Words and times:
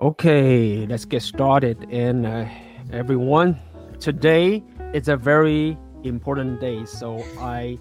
Okay, 0.00 0.86
let's 0.86 1.04
get 1.04 1.22
started. 1.22 1.88
And 1.90 2.24
uh, 2.24 2.44
everyone, 2.92 3.58
today 3.98 4.62
is 4.94 5.08
a 5.08 5.16
very 5.16 5.76
important 6.04 6.60
day. 6.60 6.84
So 6.84 7.24
I 7.40 7.80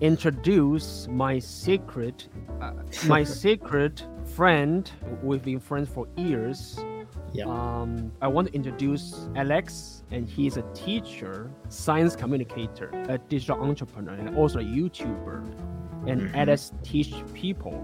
introduce 0.00 1.06
my 1.08 1.38
secret, 1.38 2.26
uh, 2.62 2.72
my 3.06 3.22
secret 3.44 4.02
friend. 4.34 4.90
We've 5.22 5.42
been 5.42 5.60
friends 5.60 5.90
for 5.90 6.08
years. 6.16 6.80
Yeah. 7.34 7.44
Um, 7.44 8.12
I 8.22 8.28
want 8.28 8.48
to 8.48 8.54
introduce 8.54 9.28
Alex, 9.36 10.04
and 10.10 10.26
he's 10.26 10.56
a 10.56 10.62
teacher, 10.72 11.50
science 11.68 12.16
communicator, 12.16 12.88
a 13.10 13.18
digital 13.18 13.60
entrepreneur, 13.60 14.14
and 14.14 14.34
also 14.38 14.60
a 14.60 14.64
YouTuber. 14.64 15.44
And 16.06 16.22
Mhm. 16.22 16.34
Alex 16.34 16.72
teach 16.82 17.12
people 17.34 17.76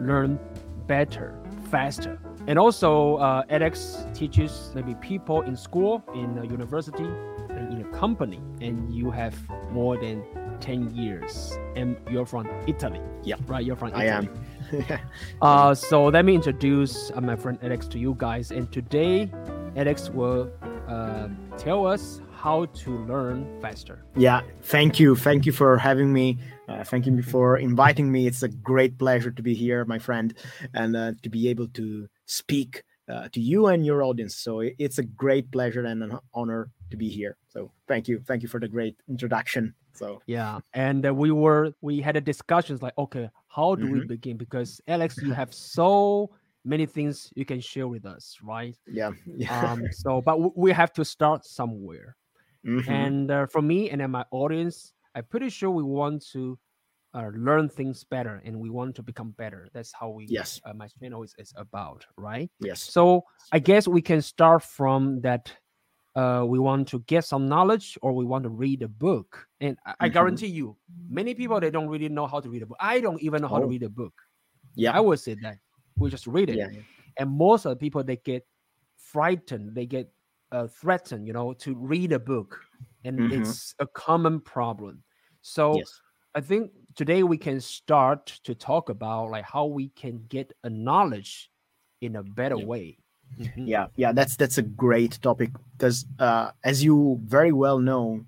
learn 0.00 0.38
better, 0.86 1.34
faster. 1.70 2.18
And 2.48 2.58
also, 2.58 3.16
uh, 3.16 3.42
Alex 3.50 4.06
teaches 4.14 4.70
maybe 4.74 4.94
people 4.96 5.42
in 5.42 5.56
school, 5.56 6.04
in 6.14 6.38
a 6.38 6.44
university, 6.46 7.08
and 7.50 7.72
in 7.72 7.80
a 7.84 7.88
company. 7.98 8.40
And 8.60 8.94
you 8.94 9.10
have 9.10 9.34
more 9.72 9.96
than 9.96 10.22
10 10.60 10.94
years. 10.94 11.58
And 11.74 11.96
you're 12.10 12.26
from 12.26 12.48
Italy. 12.68 13.00
Yeah. 13.24 13.34
Right? 13.46 13.64
You're 13.64 13.76
from 13.76 13.92
I 13.94 14.04
am. 14.06 14.28
Uh, 15.42 15.72
so 15.74 16.06
let 16.06 16.24
me 16.24 16.34
introduce 16.34 17.12
uh, 17.14 17.20
my 17.20 17.36
friend 17.36 17.58
Alex 17.62 17.86
to 17.88 17.98
you 17.98 18.14
guys. 18.18 18.50
And 18.50 18.70
today, 18.72 19.30
Alex 19.76 20.10
will 20.10 20.50
uh, 20.88 21.28
tell 21.56 21.86
us 21.86 22.20
how 22.32 22.66
to 22.66 22.90
learn 23.06 23.46
faster. 23.60 24.04
yeah. 24.16 24.40
Thank 24.62 24.98
you. 25.00 25.16
Thank 25.16 25.46
you 25.46 25.52
for 25.52 25.78
having 25.78 26.12
me. 26.12 26.38
Uh, 26.68 26.82
thank 26.84 27.06
you 27.06 27.22
for 27.22 27.58
inviting 27.58 28.10
me. 28.10 28.26
It's 28.26 28.42
a 28.42 28.48
great 28.48 28.98
pleasure 28.98 29.30
to 29.30 29.42
be 29.42 29.54
here, 29.54 29.84
my 29.84 29.98
friend, 29.98 30.34
and 30.74 30.96
uh, 30.96 31.12
to 31.22 31.28
be 31.28 31.48
able 31.48 31.68
to 31.68 32.08
speak 32.26 32.84
uh, 33.08 33.28
to 33.32 33.40
you 33.40 33.66
and 33.68 33.86
your 33.86 34.02
audience. 34.02 34.36
So 34.36 34.60
it's 34.60 34.98
a 34.98 35.02
great 35.04 35.50
pleasure 35.50 35.84
and 35.84 36.02
an 36.02 36.18
honor 36.34 36.70
to 36.90 36.96
be 36.96 37.08
here. 37.08 37.36
So 37.48 37.72
thank 37.88 38.08
you. 38.08 38.20
Thank 38.26 38.42
you 38.42 38.48
for 38.48 38.60
the 38.60 38.68
great 38.68 38.96
introduction. 39.08 39.74
So 39.94 40.20
Yeah, 40.26 40.60
and 40.74 41.06
uh, 41.06 41.14
we 41.14 41.30
were 41.30 41.72
we 41.80 42.00
had 42.00 42.16
a 42.16 42.20
discussions 42.20 42.82
like, 42.82 42.94
okay, 42.98 43.30
how 43.48 43.74
do 43.76 43.86
we 43.86 44.00
Mhm. 44.00 44.08
begin? 44.08 44.36
Because 44.36 44.80
Alex, 44.86 45.22
you 45.22 45.32
have 45.32 45.54
so 45.54 46.30
many 46.64 46.86
things 46.86 47.32
you 47.36 47.44
can 47.44 47.60
share 47.60 47.88
with 47.88 48.04
us, 48.04 48.36
right? 48.42 48.76
yeah. 48.86 49.12
yeah. 49.26 49.72
Um, 49.72 49.86
so, 49.92 50.20
but 50.20 50.32
w- 50.32 50.52
we 50.56 50.72
have 50.72 50.92
to 50.94 51.04
start 51.04 51.44
somewhere. 51.44 52.16
Mhm. 52.64 52.88
And 52.88 53.30
uh, 53.30 53.46
for 53.46 53.62
me 53.62 53.90
and 53.90 54.00
then 54.00 54.10
my 54.10 54.24
audience, 54.30 54.92
I'm 55.14 55.24
pretty 55.24 55.48
sure 55.48 55.70
we 55.70 55.82
want 55.82 56.26
to 56.32 56.58
uh, 57.16 57.30
learn 57.34 57.68
things 57.68 58.04
better 58.04 58.42
and 58.44 58.60
we 58.60 58.70
want 58.70 58.94
to 58.96 59.02
become 59.02 59.32
better. 59.32 59.68
That's 59.74 59.92
how 59.92 60.10
we 60.10 60.28
Yes. 60.28 60.60
uh, 60.64 60.74
my 60.74 60.88
channel 61.00 61.24
is, 61.24 61.34
is 61.38 61.52
about, 61.56 62.06
right? 62.18 62.50
yes. 62.60 62.82
So 62.82 63.24
I 63.52 63.58
guess 63.60 63.88
we 63.88 64.02
can 64.02 64.22
start 64.22 64.62
from 64.62 65.22
that. 65.22 65.52
Uh, 66.14 66.44
we 66.48 66.58
want 66.58 66.88
to 66.88 67.00
get 67.00 67.24
some 67.26 67.46
knowledge, 67.46 67.98
or 68.02 68.12
we 68.14 68.24
want 68.24 68.44
to 68.44 68.50
read 68.50 68.82
a 68.82 68.88
book. 68.88 69.46
And 69.60 69.76
I, 69.86 69.94
I 70.00 70.08
Mhm. 70.08 70.12
guarantee 70.14 70.46
you, 70.48 70.76
many 71.10 71.34
people 71.34 71.60
they 71.60 71.70
don't 71.70 71.88
really 71.88 72.08
know 72.08 72.26
how 72.26 72.40
to 72.40 72.48
read 72.48 72.62
a 72.62 72.66
book. 72.66 72.78
I 72.80 73.00
don't 73.00 73.20
even 73.22 73.42
know 73.42 73.48
how 73.48 73.58
to 73.60 73.66
Oh. 73.66 73.68
read 73.68 73.82
a 73.82 73.90
book. 73.90 74.14
Yeah. 74.74 74.92
I 74.92 75.00
would 75.00 75.20
say 75.20 75.34
that 75.34 75.58
we 75.98 76.10
just 76.10 76.26
read 76.26 76.50
it. 76.50 76.58
yeah. 76.58 76.68
And 77.18 77.30
most 77.30 77.66
of 77.66 77.70
the 77.70 77.76
people 77.76 78.02
they 78.04 78.16
get 78.16 78.46
frightened, 78.96 79.74
they 79.74 79.86
get 79.86 80.12
uh, 80.52 80.66
threatened, 80.68 81.26
you 81.26 81.32
know, 81.32 81.52
to 81.54 81.74
read 81.74 82.12
a 82.12 82.18
book, 82.18 82.60
and 83.04 83.20
Mhm. 83.20 83.32
it's 83.32 83.74
a 83.78 83.86
common 83.86 84.40
problem. 84.40 85.02
So 85.42 85.76
Yes. 85.78 86.00
I 86.34 86.40
think 86.40 86.72
today 86.96 87.22
we 87.22 87.38
can 87.38 87.60
start 87.60 88.26
to 88.44 88.54
talk 88.54 88.88
about 88.88 89.30
like 89.30 89.44
how 89.44 89.66
we 89.66 89.88
can 89.90 90.24
get 90.28 90.52
a 90.64 90.70
knowledge 90.70 91.50
in 92.00 92.16
a 92.16 92.22
better 92.22 92.58
Yeah. 92.58 92.66
way. 92.66 92.98
Mhm. 93.38 93.68
yeah 93.68 93.86
yeah 93.96 94.12
that's 94.12 94.36
that's 94.36 94.58
a 94.58 94.62
great 94.62 95.20
topic 95.20 95.50
because 95.72 96.06
uh, 96.18 96.52
as 96.64 96.82
you 96.82 97.20
very 97.24 97.52
well 97.52 97.78
know 97.78 98.24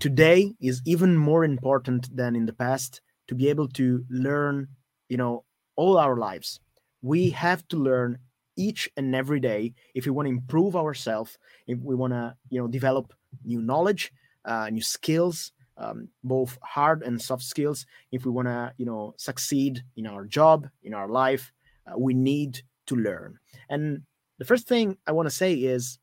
today 0.00 0.54
is 0.60 0.82
even 0.84 1.16
more 1.16 1.44
important 1.44 2.14
than 2.16 2.36
in 2.36 2.46
the 2.46 2.52
past 2.52 3.00
to 3.28 3.34
be 3.34 3.48
able 3.48 3.68
to 3.68 4.04
learn 4.10 4.68
you 5.08 5.16
know 5.16 5.44
all 5.76 5.98
our 5.98 6.16
lives 6.16 6.60
we 7.02 7.30
have 7.30 7.66
to 7.68 7.76
learn 7.76 8.18
each 8.56 8.90
and 8.96 9.14
every 9.14 9.40
day 9.40 9.74
if 9.94 10.04
we 10.06 10.10
want 10.12 10.26
to 10.26 10.30
improve 10.30 10.76
ourselves 10.76 11.38
if 11.66 11.78
we 11.80 11.94
want 11.94 12.12
to 12.12 12.36
you 12.50 12.60
know 12.60 12.68
develop 12.68 13.12
new 13.44 13.60
knowledge 13.62 14.12
uh, 14.44 14.68
new 14.70 14.82
skills 14.82 15.52
um, 15.76 16.08
both 16.22 16.58
hard 16.62 17.02
and 17.02 17.20
soft 17.20 17.42
skills 17.42 17.86
if 18.12 18.24
we 18.24 18.30
want 18.30 18.48
to 18.48 18.72
you 18.76 18.86
know 18.86 19.14
succeed 19.16 19.82
in 19.96 20.06
our 20.06 20.24
job 20.24 20.68
in 20.82 20.94
our 20.94 21.08
life 21.08 21.52
uh, 21.86 21.98
we 21.98 22.14
need 22.14 22.62
to 22.86 22.96
learn 22.96 23.38
and 23.68 24.02
the 24.38 24.44
first 24.44 24.66
thing 24.66 24.96
I 25.06 25.12
want 25.12 25.26
to 25.26 25.34
say 25.34 25.54
is 25.54 25.98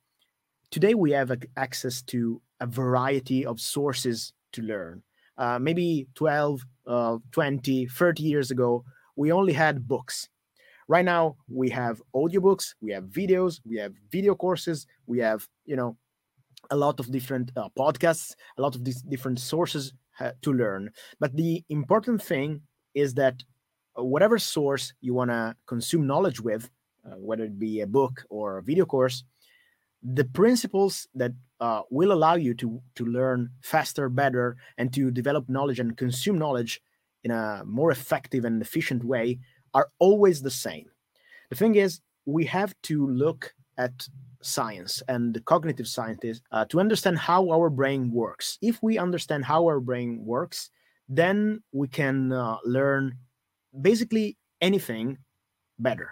today 0.70 0.94
we 0.94 1.12
have 1.12 1.32
ac- 1.32 1.50
access 1.58 2.02
to 2.04 2.42
a 2.60 2.66
variety 2.66 3.46
of 3.46 3.60
sources 3.60 4.34
to 4.54 4.62
learn. 4.62 5.04
Uh, 5.38 5.60
maybe 5.60 6.08
12, 6.16 6.62
uh, 6.88 7.18
20, 7.32 7.88
30 7.88 8.24
years 8.24 8.52
ago, 8.52 8.84
we 9.16 9.32
only 9.32 9.54
had 9.54 9.88
books. 9.88 10.30
Right 10.88 11.06
now, 11.06 11.36
we 11.48 11.70
have 11.70 12.02
audiobooks, 12.16 12.74
we 12.82 12.92
have 12.92 13.06
videos, 13.06 13.60
we 13.66 13.78
have 13.78 13.94
video 14.12 14.36
courses, 14.36 14.88
we 15.08 15.20
have, 15.20 15.48
you 15.66 15.76
know, 15.76 15.98
a 16.72 16.76
lot 16.76 17.00
of 17.00 17.12
different 17.12 17.52
uh, 17.56 17.70
podcasts, 17.78 18.34
a 18.58 18.62
lot 18.62 18.76
of 18.76 18.84
these 18.84 19.02
different 19.04 19.40
sources 19.40 19.94
uh, 20.20 20.32
to 20.42 20.54
learn. 20.54 20.90
But 21.20 21.36
the 21.36 21.64
important 21.70 22.24
thing 22.24 22.62
is 22.94 23.14
that 23.16 23.44
uh, 23.98 24.04
whatever 24.04 24.40
source 24.40 24.94
you 25.02 25.14
want 25.14 25.32
to 25.32 25.56
consume 25.68 26.08
knowledge 26.08 26.40
with, 26.40 26.70
uh, 27.06 27.16
whether 27.18 27.44
it 27.44 27.60
be 27.60 27.82
a 27.82 27.88
book 27.88 28.24
or 28.30 28.58
a 28.58 28.64
video 28.64 28.86
course, 28.86 29.24
the 30.04 30.26
principles 30.26 31.08
that 31.14 31.32
uh, 31.60 31.82
will 31.92 32.12
allow 32.12 32.34
you 32.34 32.54
to 32.56 32.82
to 32.96 33.06
learn 33.06 33.50
faster, 33.62 34.10
better, 34.10 34.58
and 34.78 34.92
to 34.94 35.12
develop 35.12 35.48
knowledge 35.48 35.80
and 35.80 35.96
consume 35.98 36.40
knowledge 36.40 36.82
in 37.24 37.32
a 37.32 37.64
more 37.66 37.92
effective 37.92 38.46
and 38.46 38.62
efficient 38.62 39.04
way 39.04 39.38
are 39.74 39.90
always 40.00 40.42
the 40.42 40.50
same. 40.50 40.88
The 41.50 41.56
thing 41.56 41.76
is, 41.76 42.02
we 42.26 42.46
have 42.46 42.74
to 42.84 43.08
look 43.08 43.54
at 43.78 44.08
science 44.42 45.02
and 45.08 45.34
the 45.34 45.42
cognitive 45.42 45.88
scientists 45.88 46.42
uh, 46.52 46.66
to 46.66 46.80
understand 46.80 47.18
how 47.18 47.50
our 47.50 47.70
brain 47.70 48.12
works. 48.12 48.58
If 48.62 48.82
we 48.82 48.98
understand 48.98 49.46
how 49.46 49.66
our 49.66 49.80
brain 49.80 50.20
works, 50.24 50.70
then 51.08 51.62
we 51.72 51.88
can 51.88 52.32
uh, 52.32 52.58
learn 52.66 53.18
basically 53.82 54.38
anything 54.62 55.18
better. 55.80 56.12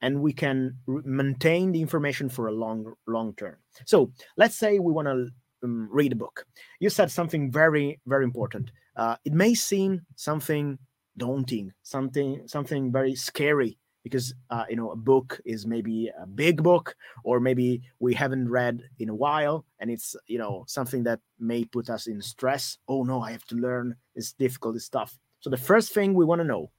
And 0.00 0.20
we 0.20 0.32
can 0.32 0.76
r- 0.88 1.02
maintain 1.04 1.72
the 1.72 1.80
information 1.80 2.28
for 2.28 2.48
a 2.48 2.52
long 2.52 2.94
long 3.06 3.34
term. 3.34 3.56
So 3.84 4.12
let's 4.36 4.56
say 4.56 4.78
we 4.78 4.92
want 4.92 5.08
to 5.08 5.28
um, 5.62 5.88
read 5.90 6.12
a 6.12 6.16
book. 6.16 6.46
You 6.80 6.90
said 6.90 7.10
something 7.10 7.50
very 7.50 8.00
very 8.06 8.24
important. 8.24 8.70
Uh, 8.96 9.16
it 9.24 9.32
may 9.32 9.54
seem 9.54 10.06
something 10.16 10.78
daunting 11.18 11.72
something 11.82 12.42
something 12.46 12.92
very 12.92 13.14
scary 13.14 13.78
because 14.06 14.32
uh, 14.50 14.64
you 14.70 14.76
know 14.76 14.92
a 14.92 14.96
book 14.96 15.40
is 15.44 15.66
maybe 15.66 16.08
a 16.22 16.26
big 16.26 16.62
book 16.62 16.94
or 17.24 17.40
maybe 17.40 17.82
we 17.98 18.14
haven't 18.14 18.48
read 18.48 18.76
in 19.00 19.08
a 19.08 19.14
while 19.14 19.64
and 19.80 19.90
it's 19.90 20.14
you 20.28 20.38
know 20.38 20.64
something 20.68 21.02
that 21.02 21.18
may 21.40 21.64
put 21.64 21.90
us 21.90 22.06
in 22.06 22.22
stress. 22.22 22.78
Oh 22.86 23.02
no 23.02 23.20
i 23.20 23.32
have 23.32 23.44
to 23.46 23.56
learn 23.56 23.96
it's 24.14 24.32
difficult 24.32 24.76
tough 24.92 25.18
so 25.40 25.50
the 25.50 25.64
first 25.70 25.92
thing 25.92 26.14
we 26.14 26.24
want 26.24 26.40
to 26.40 26.52
know 26.52 26.70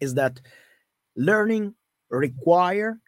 is 0.00 0.14
that 0.14 0.40
learning 1.16 1.74
require 2.08 2.98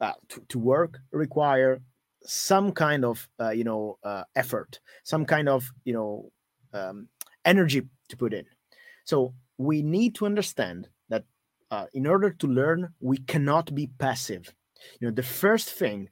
uh, 0.00 0.18
to, 0.30 0.40
to 0.48 0.58
work 0.58 0.98
require 1.12 1.82
some 2.22 2.72
kind 2.72 3.04
of 3.04 3.28
uh, 3.42 3.50
you 3.50 3.64
know 3.64 3.98
uh, 4.02 4.24
effort 4.34 4.80
some 5.04 5.24
kind 5.26 5.48
of 5.48 5.70
you 5.84 5.92
know 5.92 6.32
um, 6.72 7.08
energy 7.44 7.82
to 8.08 8.16
put 8.16 8.32
in. 8.32 8.44
So 9.04 9.34
we 9.58 9.82
need 9.82 10.14
to 10.16 10.26
understand 10.26 10.88
uh, 11.70 11.86
in 11.92 12.06
order 12.06 12.30
to 12.30 12.46
learn 12.46 12.88
we 13.00 13.18
cannot 13.18 13.74
be 13.74 13.86
passive 13.98 14.54
you 15.00 15.06
know 15.06 15.14
the 15.14 15.22
first 15.22 15.70
thing 15.70 16.08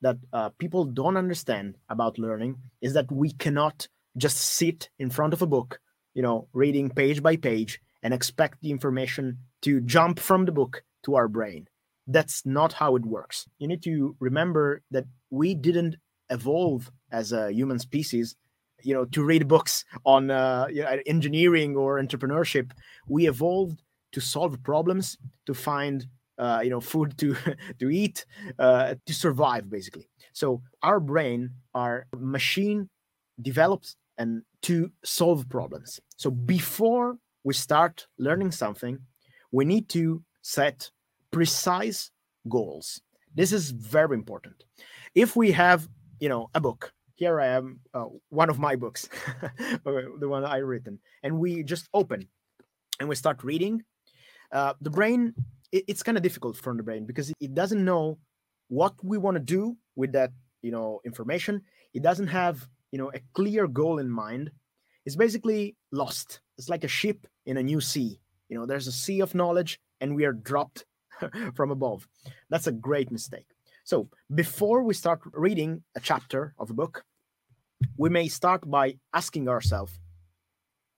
that 0.00 0.16
uh, 0.32 0.48
people 0.58 0.84
don't 0.84 1.16
understand 1.16 1.76
about 1.88 2.18
learning 2.18 2.56
is 2.80 2.92
that 2.94 3.10
we 3.10 3.30
cannot 3.32 3.86
just 4.16 4.36
sit 4.36 4.90
in 4.98 5.10
front 5.10 5.32
of 5.32 5.42
a 5.42 5.46
book 5.46 5.80
you 6.14 6.22
know 6.22 6.48
reading 6.52 6.90
page 6.90 7.22
by 7.22 7.36
page 7.36 7.80
and 8.02 8.12
expect 8.12 8.60
the 8.60 8.70
information 8.70 9.38
to 9.62 9.80
jump 9.80 10.18
from 10.18 10.44
the 10.44 10.52
book 10.52 10.82
to 11.04 11.14
our 11.14 11.28
brain. 11.28 11.68
That's 12.06 12.44
not 12.44 12.72
how 12.72 12.96
it 12.96 13.06
works. 13.06 13.46
You 13.58 13.68
need 13.68 13.82
to 13.84 14.16
remember 14.18 14.82
that 14.90 15.04
we 15.30 15.54
didn't 15.54 15.96
evolve 16.30 16.90
as 17.12 17.32
a 17.32 17.52
human 17.52 17.78
species, 17.78 18.34
you 18.82 18.92
know, 18.92 19.04
to 19.06 19.22
read 19.22 19.46
books 19.46 19.84
on 20.04 20.30
uh, 20.30 20.66
engineering 21.06 21.76
or 21.76 22.00
entrepreneurship. 22.00 22.72
We 23.06 23.28
evolved 23.28 23.82
to 24.12 24.20
solve 24.20 24.62
problems, 24.62 25.18
to 25.46 25.54
find 25.54 26.06
uh, 26.38 26.60
you 26.62 26.70
know 26.70 26.80
food 26.80 27.16
to 27.18 27.36
to 27.78 27.90
eat, 27.90 28.24
uh, 28.58 28.94
to 29.06 29.14
survive, 29.14 29.68
basically. 29.70 30.08
So 30.32 30.62
our 30.82 31.00
brain, 31.00 31.50
our 31.74 32.06
machine, 32.16 32.88
develops 33.40 33.96
and 34.18 34.42
to 34.62 34.90
solve 35.04 35.48
problems. 35.48 36.00
So 36.16 36.30
before 36.30 37.16
we 37.44 37.54
start 37.54 38.06
learning 38.18 38.52
something, 38.52 38.98
we 39.50 39.64
need 39.64 39.88
to 39.90 40.22
set 40.42 40.90
precise 41.30 42.10
goals. 42.48 43.00
This 43.34 43.52
is 43.52 43.70
very 43.70 44.14
important. 44.14 44.64
If 45.14 45.36
we 45.36 45.52
have, 45.52 45.88
you 46.20 46.28
know, 46.28 46.50
a 46.54 46.60
book, 46.60 46.92
here 47.14 47.40
I 47.40 47.48
am, 47.48 47.80
uh, 47.94 48.06
one 48.28 48.50
of 48.50 48.58
my 48.58 48.76
books, 48.76 49.08
the 49.84 50.28
one 50.28 50.44
I 50.44 50.58
written, 50.58 50.98
and 51.22 51.38
we 51.38 51.62
just 51.62 51.88
open 51.94 52.28
and 53.00 53.08
we 53.08 53.14
start 53.14 53.42
reading, 53.42 53.82
uh, 54.52 54.74
the 54.80 54.90
brain, 54.90 55.34
it, 55.72 55.84
it's 55.88 56.02
kind 56.02 56.16
of 56.16 56.22
difficult 56.22 56.56
for 56.56 56.74
the 56.74 56.82
brain 56.82 57.06
because 57.06 57.32
it 57.40 57.54
doesn't 57.54 57.84
know 57.84 58.18
what 58.68 58.94
we 59.02 59.18
want 59.18 59.36
to 59.36 59.42
do 59.42 59.76
with 59.96 60.12
that, 60.12 60.30
you 60.62 60.70
know, 60.70 61.00
information. 61.04 61.62
It 61.94 62.02
doesn't 62.02 62.28
have, 62.28 62.66
you 62.90 62.98
know, 62.98 63.10
a 63.14 63.20
clear 63.32 63.66
goal 63.66 63.98
in 63.98 64.08
mind. 64.08 64.50
It's 65.04 65.16
basically 65.16 65.76
lost. 65.90 66.40
It's 66.58 66.68
like 66.68 66.84
a 66.84 66.88
ship 66.88 67.26
in 67.46 67.56
a 67.56 67.62
new 67.62 67.80
sea. 67.80 68.20
You 68.48 68.58
know, 68.58 68.66
there's 68.66 68.86
a 68.86 68.92
sea 68.92 69.20
of 69.20 69.34
knowledge 69.34 69.78
and 70.00 70.14
we 70.14 70.24
are 70.24 70.32
dropped 70.32 70.84
from 71.54 71.70
above. 71.70 72.06
That's 72.50 72.66
a 72.66 72.72
great 72.72 73.10
mistake. 73.10 73.46
So, 73.84 74.08
before 74.32 74.84
we 74.84 74.94
start 74.94 75.20
reading 75.32 75.82
a 75.96 76.00
chapter 76.00 76.54
of 76.56 76.70
a 76.70 76.74
book, 76.74 77.04
we 77.96 78.10
may 78.10 78.28
start 78.28 78.70
by 78.70 78.98
asking 79.12 79.48
ourselves, 79.48 79.98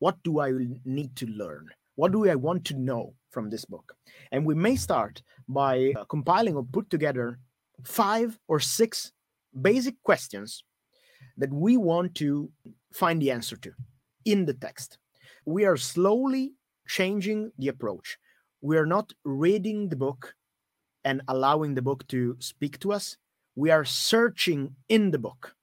what 0.01 0.23
do 0.23 0.41
I 0.41 0.53
need 0.85 1.17
to 1.17 1.27
learn? 1.27 1.69
What 1.95 2.13
do 2.13 2.29
I 2.29 2.35
want 2.35 2.67
to 2.67 2.75
know 2.75 3.15
from 3.35 3.51
this 3.51 3.65
book? 3.65 3.97
And 4.33 4.47
we 4.47 4.55
may 4.55 4.77
start 4.77 5.23
by 5.49 5.93
uh, 5.97 6.05
compiling 6.05 6.55
or 6.57 6.65
put 6.65 6.89
together 6.89 7.39
five 7.83 8.39
or 8.49 8.61
six 8.61 9.13
basic 9.61 10.03
questions 10.03 10.65
that 11.37 11.53
we 11.53 11.77
want 11.77 12.15
to 12.15 12.51
find 12.93 13.21
the 13.21 13.31
answer 13.31 13.57
to 13.57 13.73
in 14.25 14.47
the 14.47 14.55
text. 14.55 14.99
We 15.45 15.65
are 15.65 15.77
slowly 15.77 16.55
changing 16.89 17.53
the 17.59 17.69
approach. 17.69 18.19
We 18.61 18.79
are 18.79 18.87
not 18.87 19.13
reading 19.25 19.89
the 19.89 19.97
book 19.97 20.35
and 21.05 21.21
allowing 21.29 21.75
the 21.75 21.83
book 21.83 22.07
to 22.09 22.37
speak 22.39 22.79
to 22.81 22.93
us. 22.93 23.17
We 23.57 23.71
are 23.71 23.85
searching 23.85 24.75
in 24.89 25.11
the 25.11 25.19
book. 25.19 25.55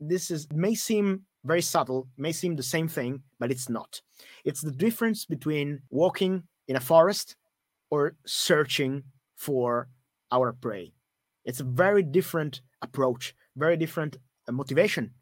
This 0.00 0.30
is 0.30 0.48
may 0.52 0.74
seem 0.74 1.22
very 1.44 1.62
subtle, 1.62 2.08
may 2.16 2.32
seem 2.32 2.56
the 2.56 2.62
same 2.62 2.88
thing, 2.88 3.22
but 3.38 3.50
it's 3.50 3.68
not. 3.68 4.00
It's 4.44 4.62
the 4.62 4.72
difference 4.72 5.24
between 5.24 5.80
walking 5.90 6.42
in 6.68 6.76
a 6.76 6.80
forest 6.80 7.36
or 7.90 8.16
searching 8.26 9.04
for 9.36 9.88
our 10.32 10.52
prey. 10.52 10.92
It's 11.44 11.60
a 11.60 11.64
very 11.64 12.02
different 12.02 12.60
approach, 12.82 13.34
very 13.56 13.76
different 13.76 14.16
uh, 14.48 14.52
motivation, 14.52 15.12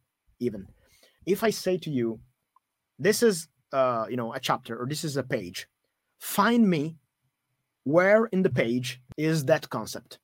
even. 0.40 0.66
If 1.26 1.44
I 1.44 1.50
say 1.50 1.78
to 1.78 1.90
you, 1.90 2.20
this 2.98 3.22
is 3.22 3.48
uh, 3.72 4.06
you 4.08 4.16
know 4.16 4.32
a 4.32 4.40
chapter 4.40 4.80
or 4.80 4.86
this 4.86 5.04
is 5.04 5.16
a 5.16 5.22
page, 5.22 5.66
find 6.18 6.68
me 6.68 6.96
where 7.84 8.26
in 8.26 8.42
the 8.42 8.50
page 8.50 9.00
is 9.16 9.44
that 9.44 9.68
concept. 9.68 10.18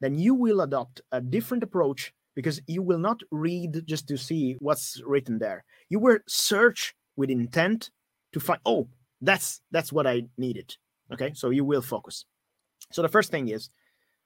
Then 0.00 0.14
you 0.14 0.34
will 0.34 0.60
adopt 0.60 1.00
a 1.12 1.20
different 1.20 1.62
approach 1.62 2.12
because 2.34 2.60
you 2.66 2.82
will 2.82 2.98
not 2.98 3.20
read 3.30 3.86
just 3.86 4.08
to 4.08 4.16
see 4.16 4.56
what's 4.58 5.00
written 5.06 5.38
there. 5.38 5.64
You 5.88 5.98
will 5.98 6.18
search 6.26 6.94
with 7.16 7.30
intent 7.30 7.90
to 8.32 8.40
find. 8.40 8.60
Oh, 8.66 8.88
that's 9.24 9.60
that's 9.70 9.92
what 9.92 10.06
I 10.06 10.24
needed. 10.38 10.74
Okay, 11.12 11.32
so 11.34 11.50
you 11.50 11.64
will 11.64 11.82
focus. 11.82 12.24
So 12.92 13.02
the 13.02 13.08
first 13.08 13.30
thing 13.30 13.48
is, 13.48 13.70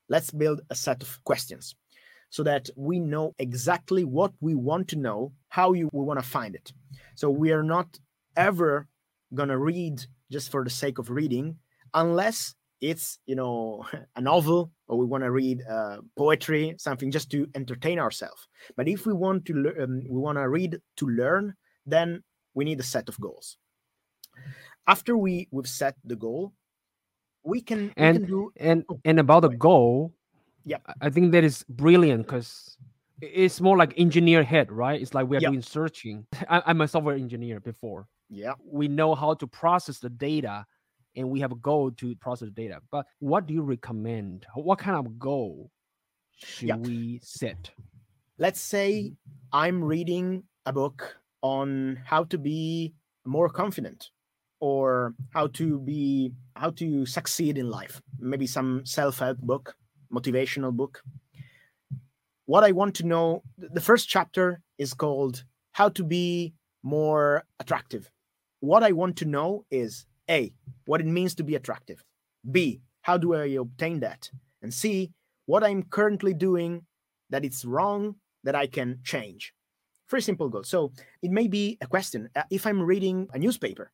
let's 0.09 0.31
build 0.31 0.61
a 0.71 0.75
set 0.75 1.03
of 1.03 1.23
questions 1.25 1.75
so 2.31 2.43
that 2.43 2.69
we 2.77 3.01
know 3.01 3.35
exactly 3.39 4.05
what 4.05 4.33
we 4.41 4.55
want 4.55 4.89
to 4.89 4.97
know, 4.97 5.33
how 5.49 5.73
you 5.73 5.89
we 5.93 6.05
want 6.05 6.21
to 6.21 6.27
find 6.27 6.55
it. 6.55 6.73
So 7.15 7.31
we 7.31 7.53
are 7.53 7.63
not 7.63 7.99
ever 8.37 8.87
gonna 9.35 9.59
read 9.59 10.05
just 10.31 10.51
for 10.51 10.63
the 10.63 10.71
sake 10.71 10.99
of 10.99 11.11
reading, 11.11 11.57
unless 11.95 12.55
it's 12.81 13.19
you 13.27 13.35
know 13.35 13.85
a 14.17 14.21
novel 14.21 14.71
or 14.89 14.99
we 14.99 15.07
want 15.07 15.25
to 15.25 15.31
read 15.31 15.63
uh, 15.69 15.99
poetry 16.17 16.75
something 16.79 17.11
just 17.11 17.31
to 17.31 17.47
entertain 17.55 17.99
ourselves 17.99 18.47
but 18.77 18.89
if 18.89 19.07
we 19.07 19.13
want 19.13 19.45
to 19.45 19.55
learn 19.55 19.83
um, 19.83 20.03
we 20.09 20.21
want 20.21 20.39
to 20.39 20.49
read 20.49 20.79
to 20.97 21.07
learn 21.07 21.55
then 21.87 22.23
we 22.55 22.65
need 22.65 22.79
a 22.81 22.85
set 22.85 23.09
of 23.09 23.19
goals 23.21 23.57
after 24.89 25.17
we 25.17 25.47
we've 25.51 25.69
set 25.69 25.95
the 26.05 26.17
goal 26.17 26.53
we 27.45 27.61
can 27.61 27.93
and 27.97 28.19
we 28.19 28.25
can 28.25 28.31
do 28.31 28.53
and 28.57 28.85
oh, 28.91 29.01
and 29.05 29.21
about 29.21 29.41
the 29.43 29.51
goal 29.51 30.13
yeah 30.65 30.79
i 31.01 31.09
think 31.09 31.33
that 31.33 31.45
is 31.45 31.65
brilliant 31.69 32.27
because 32.27 32.77
it's 33.21 33.61
more 33.61 33.77
like 33.77 33.95
engineer 33.97 34.43
head 34.43 34.71
right 34.73 35.01
it's 35.01 35.15
like 35.15 35.27
we're 35.27 35.41
yeah. 35.41 35.51
doing 35.51 35.63
searching 35.63 36.27
I, 36.49 36.63
i'm 36.67 36.81
a 36.81 36.89
software 36.89 37.17
engineer 37.17 37.61
before 37.61 38.09
yeah 38.29 38.55
we 38.65 38.89
know 38.89 39.15
how 39.15 39.35
to 39.35 39.47
process 39.47 39.99
the 39.99 40.11
data 40.11 40.67
and 41.17 41.31
we 41.31 41.41
have 41.41 41.53
a 41.53 41.57
goal 41.57 41.91
to 41.91 42.15
process 42.17 42.47
the 42.47 42.53
data. 42.55 42.81
But 42.93 43.07
what 43.19 43.47
do 43.47 43.55
you 43.55 43.63
recommend? 43.63 44.47
What 44.55 44.79
kind 44.79 44.97
of 44.97 45.19
goal 45.19 45.73
should 46.37 46.69
Yeah. 46.69 46.77
we 46.77 47.19
set? 47.25 47.73
let's 48.39 48.61
say 48.61 48.93
mm-hmm. 48.93 49.15
i'm 49.53 49.85
reading 49.85 50.43
a 50.67 50.73
book 50.73 51.17
on 51.43 52.01
how 52.05 52.25
to 52.25 52.39
be 52.39 52.95
more 53.25 53.49
confident 53.49 54.11
or 54.61 55.15
how 55.31 55.47
to 55.47 55.79
be 55.81 56.33
how 56.57 56.71
to 56.71 57.07
succeed 57.07 57.59
in 57.59 57.71
life 57.71 58.01
maybe 58.19 58.47
some 58.47 58.85
self-help 58.85 59.39
book 59.39 59.77
motivational 60.13 60.73
book 60.73 61.03
what 62.47 62.65
i 62.65 62.73
want 62.73 62.95
to 62.95 63.07
know 63.07 63.43
the 63.57 63.81
first 63.81 64.09
chapter 64.09 64.61
is 64.79 64.95
called 64.95 65.45
how 65.73 65.89
to 65.89 66.03
be 66.05 66.55
more 66.83 67.45
attractive 67.61 68.11
what 68.61 68.83
i 68.83 68.93
want 68.93 69.17
to 69.17 69.25
know 69.25 69.65
is 69.71 70.07
a 70.31 70.53
what 70.87 71.01
it 71.01 71.07
means 71.07 71.35
to 71.35 71.45
be 71.45 71.55
attractive 71.55 72.05
b 72.51 72.81
how 73.03 73.17
do 73.17 73.35
i 73.35 73.45
obtain 73.45 74.01
that 74.01 74.31
and 74.63 74.73
c 74.73 75.11
what 75.47 75.63
i'm 75.63 75.83
currently 75.83 76.35
doing 76.35 76.83
that 77.31 77.45
it's 77.45 77.65
wrong 77.65 78.17
that 78.45 78.55
I 78.55 78.67
can 78.67 79.01
change. 79.05 79.53
Very 80.09 80.23
simple 80.23 80.49
goal. 80.49 80.65
So 80.65 80.93
it 81.23 81.31
may 81.31 81.49
be 81.49 81.77
a 81.81 81.87
question. 81.87 82.31
Uh, 82.35 82.45
If 82.51 82.67
I'm 82.67 82.81
reading 82.83 83.29
a 83.33 83.39
newspaper 83.39 83.91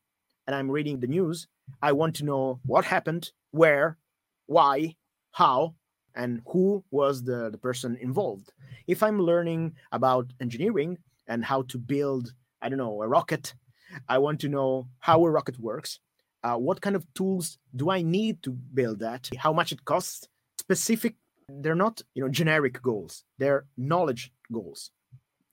and 0.47 0.55
I'm 0.55 0.71
reading 0.71 1.01
the 1.01 1.07
news, 1.07 1.47
I 1.83 1.93
want 1.93 2.17
to 2.17 2.25
know 2.25 2.61
what 2.67 2.85
happened, 2.85 3.31
where, 3.51 3.99
why, 4.47 4.97
how, 5.33 5.75
and 6.15 6.43
who 6.47 6.85
was 6.91 7.25
the, 7.25 7.51
the 7.51 7.59
person 7.59 7.97
involved. 8.01 8.53
If 8.87 9.03
I'm 9.03 9.19
learning 9.21 9.75
about 9.93 10.33
engineering 10.41 10.99
and 11.27 11.45
how 11.45 11.63
to 11.63 11.79
build, 11.79 12.33
I 12.63 12.69
don't 12.69 12.79
know, 12.79 13.03
a 13.03 13.09
rocket, 13.09 13.55
I 14.09 14.19
want 14.19 14.41
to 14.41 14.49
know 14.49 14.89
how 15.01 15.25
a 15.25 15.31
rocket 15.31 15.59
works. 15.59 15.99
Uh, 16.43 16.57
what 16.57 16.81
kind 16.83 16.95
of 16.95 17.07
tools 17.15 17.59
do 17.75 17.91
I 17.91 18.03
need 18.03 18.43
to 18.43 18.51
build 18.51 18.99
that? 19.01 19.31
How 19.39 19.53
much 19.53 19.73
it 19.73 19.85
costs? 19.85 20.29
Specific 20.59 21.15
they're 21.49 21.75
not 21.75 22.01
you 22.15 22.23
know 22.23 22.29
generic 22.31 22.81
goals 22.81 23.23
they're 23.39 23.67
knowledge 23.77 24.33
goals 24.51 24.91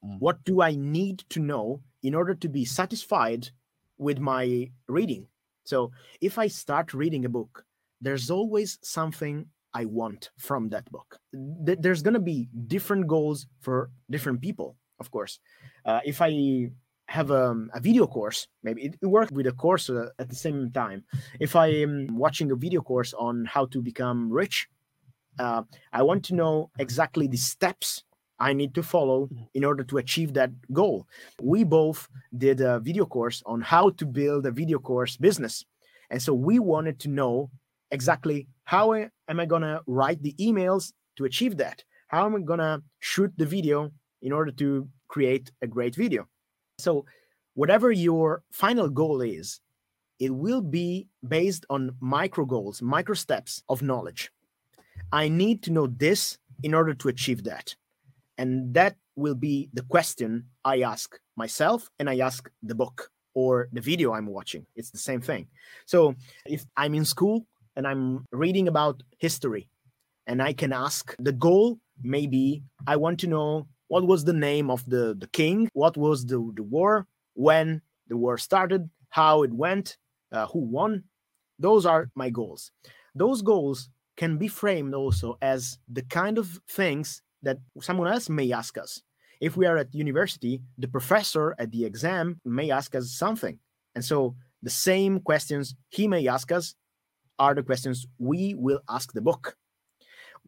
Mm. 0.03 0.17
what 0.19 0.43
do 0.45 0.61
i 0.61 0.73
need 0.73 1.19
to 1.29 1.39
know 1.39 1.81
in 2.01 2.15
order 2.15 2.33
to 2.33 2.49
be 2.49 2.65
satisfied 2.65 3.49
with 4.01 4.19
my 4.19 4.69
reading. 4.87 5.27
So 5.63 5.91
if 6.19 6.37
i 6.37 6.47
start 6.47 6.93
reading 6.93 7.23
a 7.25 7.29
book 7.29 7.63
there's 8.01 8.31
always 8.31 8.79
something 8.81 9.45
i 9.73 9.85
want 9.85 10.31
from 10.37 10.69
that 10.69 10.85
book. 10.91 11.09
Th- 11.65 11.77
there's 11.79 12.01
going 12.01 12.15
to 12.15 12.27
be 12.33 12.49
different 12.67 13.07
goals 13.07 13.47
for 13.61 13.91
different 14.09 14.41
people 14.41 14.75
of 14.99 15.11
course. 15.11 15.39
Uh, 15.85 16.01
if 16.03 16.21
i 16.21 16.31
have 17.07 17.29
um, 17.31 17.69
a 17.73 17.79
video 17.79 18.07
course 18.07 18.47
maybe 18.63 18.81
it, 18.87 18.95
it 19.01 19.05
works 19.05 19.31
with 19.31 19.45
a 19.45 19.51
course 19.51 19.89
uh, 19.89 20.09
at 20.19 20.29
the 20.29 20.35
same 20.35 20.71
time. 20.71 21.03
If 21.39 21.55
i 21.55 21.67
am 21.67 21.93
watching 22.23 22.51
a 22.51 22.55
video 22.55 22.81
course 22.81 23.13
on 23.13 23.45
how 23.45 23.65
to 23.67 23.81
become 23.81 24.31
rich 24.31 24.67
uh, 25.39 25.63
I 25.93 26.01
want 26.03 26.25
to 26.25 26.35
know 26.35 26.69
exactly 26.79 27.27
the 27.27 27.37
steps 27.37 28.03
I 28.41 28.53
need 28.53 28.73
to 28.73 28.83
follow 28.83 29.27
mm-hmm. 29.27 29.43
in 29.53 29.63
order 29.63 29.83
to 29.83 29.97
achieve 29.99 30.33
that 30.33 30.49
goal. 30.73 31.07
We 31.39 31.63
both 31.63 32.09
did 32.35 32.59
a 32.59 32.79
video 32.79 33.05
course 33.05 33.43
on 33.45 33.61
how 33.61 33.91
to 33.91 34.05
build 34.05 34.45
a 34.47 34.51
video 34.51 34.79
course 34.79 35.15
business. 35.15 35.63
And 36.09 36.21
so 36.21 36.33
we 36.33 36.57
wanted 36.57 36.99
to 37.01 37.07
know 37.07 37.51
exactly 37.91 38.47
how 38.63 38.93
am 38.93 39.39
I 39.39 39.45
going 39.45 39.61
to 39.61 39.81
write 39.85 40.21
the 40.23 40.33
emails 40.39 40.91
to 41.17 41.25
achieve 41.25 41.57
that? 41.57 41.83
How 42.07 42.25
am 42.25 42.35
I 42.35 42.39
going 42.39 42.59
to 42.59 42.81
shoot 42.99 43.31
the 43.37 43.45
video 43.45 43.91
in 44.21 44.31
order 44.31 44.51
to 44.51 44.89
create 45.07 45.51
a 45.61 45.67
great 45.67 45.95
video? 45.95 46.27
So, 46.79 47.05
whatever 47.53 47.91
your 47.91 48.43
final 48.51 48.89
goal 48.89 49.21
is, 49.21 49.59
it 50.19 50.31
will 50.31 50.61
be 50.61 51.07
based 51.27 51.65
on 51.69 51.95
micro 51.99 52.45
goals, 52.45 52.81
micro 52.81 53.15
steps 53.15 53.63
of 53.69 53.81
knowledge. 53.81 54.31
I 55.11 55.29
need 55.29 55.63
to 55.63 55.71
know 55.71 55.87
this 55.87 56.37
in 56.63 56.73
order 56.73 56.93
to 56.93 57.07
achieve 57.07 57.43
that. 57.43 57.75
And 58.41 58.73
that 58.73 58.95
will 59.15 59.35
be 59.35 59.69
the 59.71 59.83
question 59.83 60.47
I 60.65 60.81
ask 60.81 61.19
myself 61.35 61.91
and 61.99 62.09
I 62.09 62.17
ask 62.17 62.49
the 62.63 62.73
book 62.73 63.11
or 63.35 63.69
the 63.71 63.81
video 63.81 64.13
I'm 64.13 64.25
watching. 64.25 64.65
It's 64.75 64.89
the 64.89 64.97
same 65.09 65.21
thing. 65.21 65.45
So 65.85 66.15
if 66.47 66.65
I'm 66.75 66.95
in 66.95 67.05
school 67.05 67.45
and 67.75 67.85
I'm 67.85 68.25
reading 68.31 68.67
about 68.67 69.03
history 69.19 69.69
and 70.25 70.41
I 70.41 70.53
can 70.53 70.73
ask 70.73 71.15
the 71.19 71.33
goal, 71.33 71.77
maybe 72.01 72.63
I 72.87 72.95
want 72.95 73.19
to 73.19 73.27
know 73.27 73.67
what 73.89 74.07
was 74.07 74.25
the 74.25 74.39
name 74.49 74.71
of 74.71 74.89
the, 74.89 75.15
the 75.23 75.27
king, 75.27 75.69
what 75.73 75.95
was 75.95 76.25
the, 76.25 76.39
the 76.55 76.63
war, 76.63 77.05
when 77.35 77.79
the 78.07 78.17
war 78.17 78.39
started, 78.39 78.89
how 79.09 79.43
it 79.43 79.53
went, 79.53 79.97
uh, 80.31 80.47
who 80.47 80.61
won. 80.61 81.03
Those 81.59 81.85
are 81.85 82.09
my 82.15 82.31
goals. 82.31 82.71
Those 83.13 83.43
goals 83.43 83.89
can 84.17 84.39
be 84.39 84.47
framed 84.47 84.95
also 84.95 85.37
as 85.43 85.77
the 85.87 86.01
kind 86.01 86.39
of 86.39 86.59
things 86.67 87.21
that 87.43 87.57
someone 87.81 88.07
else 88.07 88.29
may 88.29 88.51
ask 88.51 88.77
us. 88.77 89.01
If 89.39 89.57
we 89.57 89.65
are 89.65 89.77
at 89.77 89.93
university, 89.93 90.61
the 90.77 90.87
professor 90.87 91.55
at 91.57 91.71
the 91.71 91.85
exam 91.85 92.39
may 92.45 92.69
ask 92.71 92.95
us 92.95 93.11
something. 93.11 93.57
And 93.95 94.05
so 94.05 94.35
the 94.61 94.69
same 94.69 95.19
questions 95.19 95.75
he 95.89 96.07
may 96.07 96.27
ask 96.27 96.51
us 96.51 96.75
are 97.39 97.55
the 97.55 97.63
questions 97.63 98.05
we 98.19 98.53
will 98.53 98.81
ask 98.87 99.13
the 99.13 99.21
book. 99.21 99.55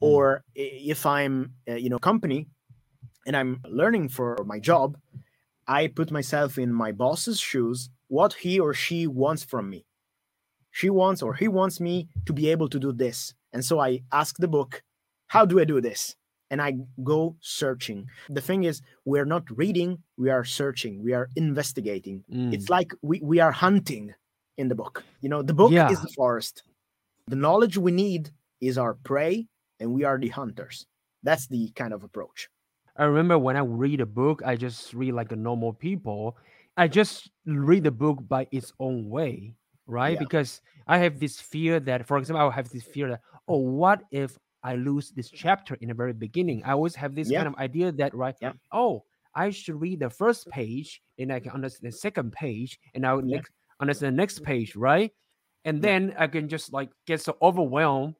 Mm. 0.02 0.08
Or 0.08 0.44
if 0.56 1.06
I'm, 1.06 1.54
uh, 1.68 1.74
you 1.76 1.90
know, 1.90 1.98
company 1.98 2.48
and 3.26 3.36
I'm 3.36 3.62
learning 3.68 4.10
for 4.10 4.44
my 4.46 4.60
job, 4.60 4.98
I 5.68 5.88
put 5.88 6.12
myself 6.12 6.58
in 6.58 6.72
my 6.74 6.92
boss's 6.92 7.40
shoes, 7.40 7.90
what 8.08 8.34
he 8.34 8.60
or 8.60 8.74
she 8.74 9.08
wants 9.08 9.44
from 9.44 9.70
me. 9.70 9.86
She 10.72 10.90
wants 10.90 11.22
or 11.22 11.34
he 11.34 11.48
wants 11.48 11.80
me 11.80 12.10
to 12.26 12.34
be 12.34 12.50
able 12.50 12.68
to 12.70 12.80
do 12.80 12.92
this. 12.92 13.34
And 13.54 13.64
so 13.64 13.80
I 13.80 14.02
ask 14.12 14.38
the 14.38 14.48
book, 14.48 14.84
how 15.28 15.46
do 15.46 15.60
I 15.60 15.64
do 15.64 15.82
this? 15.82 16.16
And 16.52 16.62
I 16.62 16.76
go 17.04 17.36
searching. 17.40 18.08
The 18.30 18.42
thing 18.42 18.66
is, 18.66 18.82
we're 19.06 19.26
not 19.26 19.44
reading, 19.58 19.98
we 20.18 20.30
are 20.30 20.44
searching, 20.44 21.02
we 21.02 21.14
are 21.14 21.30
investigating. 21.36 22.24
Mm. 22.32 22.54
It's 22.54 22.70
like 22.70 22.94
we, 23.02 23.20
we 23.24 23.40
are 23.40 23.52
hunting 23.52 24.14
in 24.58 24.68
the 24.68 24.76
book. 24.76 25.04
You 25.22 25.30
know, 25.30 25.42
the 25.42 25.54
book 25.54 25.72
yeah. 25.72 25.90
is 25.90 26.00
the 26.02 26.10
forest. 26.10 26.64
The 27.28 27.36
knowledge 27.36 27.78
we 27.78 27.92
need 27.92 28.30
is 28.62 28.78
our 28.78 28.94
prey, 28.94 29.48
and 29.80 29.94
we 29.94 30.04
are 30.04 30.20
the 30.20 30.28
hunters. 30.28 30.86
That's 31.24 31.48
the 31.48 31.72
kind 31.72 31.94
of 31.94 32.04
approach. 32.04 32.50
I 32.98 33.06
remember 33.06 33.40
when 33.40 33.58
I 33.58 33.62
read 33.62 34.02
a 34.02 34.06
book, 34.06 34.44
I 34.46 34.56
just 34.56 34.94
read 34.94 35.14
like 35.14 35.32
a 35.32 35.36
normal 35.36 35.74
people. 35.74 36.38
I 36.78 36.88
just 36.88 37.32
read 37.46 37.84
the 37.84 37.92
book 37.92 38.20
by 38.28 38.48
its 38.52 38.74
own 38.80 39.10
way, 39.10 39.56
right? 39.88 40.14
Yeah. 40.14 40.20
Because 40.20 40.62
I 40.86 41.00
have 41.00 41.20
this 41.20 41.40
fear 41.40 41.80
that, 41.80 42.06
for 42.06 42.18
example, 42.18 42.48
I 42.48 42.52
have 42.54 42.70
this 42.70 42.84
fear 42.84 43.10
that, 43.10 43.22
oh, 43.48 43.58
what 43.58 44.04
if 44.12 44.38
I 44.64 44.76
lose 44.76 45.12
this 45.12 45.30
chapter 45.30 45.76
in 45.82 45.90
the 45.90 45.94
very 45.94 46.14
beginning? 46.14 46.64
I 46.64 46.72
always 46.72 46.96
have 46.96 47.16
this 47.16 47.30
yeah. 47.30 47.40
kind 47.40 47.48
of 47.54 47.56
idea 47.60 47.92
that, 47.92 48.14
right? 48.14 48.36
Yeah. 48.42 48.54
Oh, 48.72 49.04
I 49.36 49.50
should 49.50 49.80
read 49.80 50.00
the 50.00 50.10
first 50.10 50.48
page 50.50 51.02
and 51.18 51.32
I 51.32 51.40
can 51.40 51.52
understand 51.52 51.92
the 51.92 51.98
second 51.98 52.32
page 52.32 52.80
and 52.94 53.06
I 53.06 53.14
would 53.14 53.28
yeah. 53.28 53.42
understand 53.80 54.14
the 54.14 54.18
next 54.18 54.44
page, 54.44 54.76
right? 54.76 55.12
And 55.66 55.82
then 55.82 56.14
I 56.18 56.28
can 56.28 56.50
just 56.50 56.74
like 56.74 56.90
get 57.08 57.22
so 57.22 57.38
overwhelmed 57.42 58.16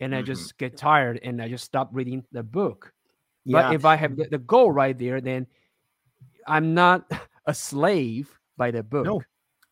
and 0.00 0.14
I 0.14 0.18
mm-hmm. 0.18 0.26
just 0.26 0.58
get 0.58 0.76
tired 0.76 1.20
and 1.22 1.40
I 1.40 1.48
just 1.48 1.64
stop 1.64 1.90
reading 1.92 2.24
the 2.32 2.42
book. 2.42 2.92
But 3.46 3.74
if 3.74 3.84
I 3.84 3.96
have 3.96 4.16
the, 4.16 4.26
the 4.30 4.38
goal 4.38 4.72
right 4.72 4.96
there, 4.96 5.20
then 5.20 5.46
I'm 6.46 6.74
not 6.74 7.10
a 7.46 7.54
slave 7.54 8.30
by 8.56 8.70
the 8.70 8.82
book. 8.82 9.04
No, 9.04 9.22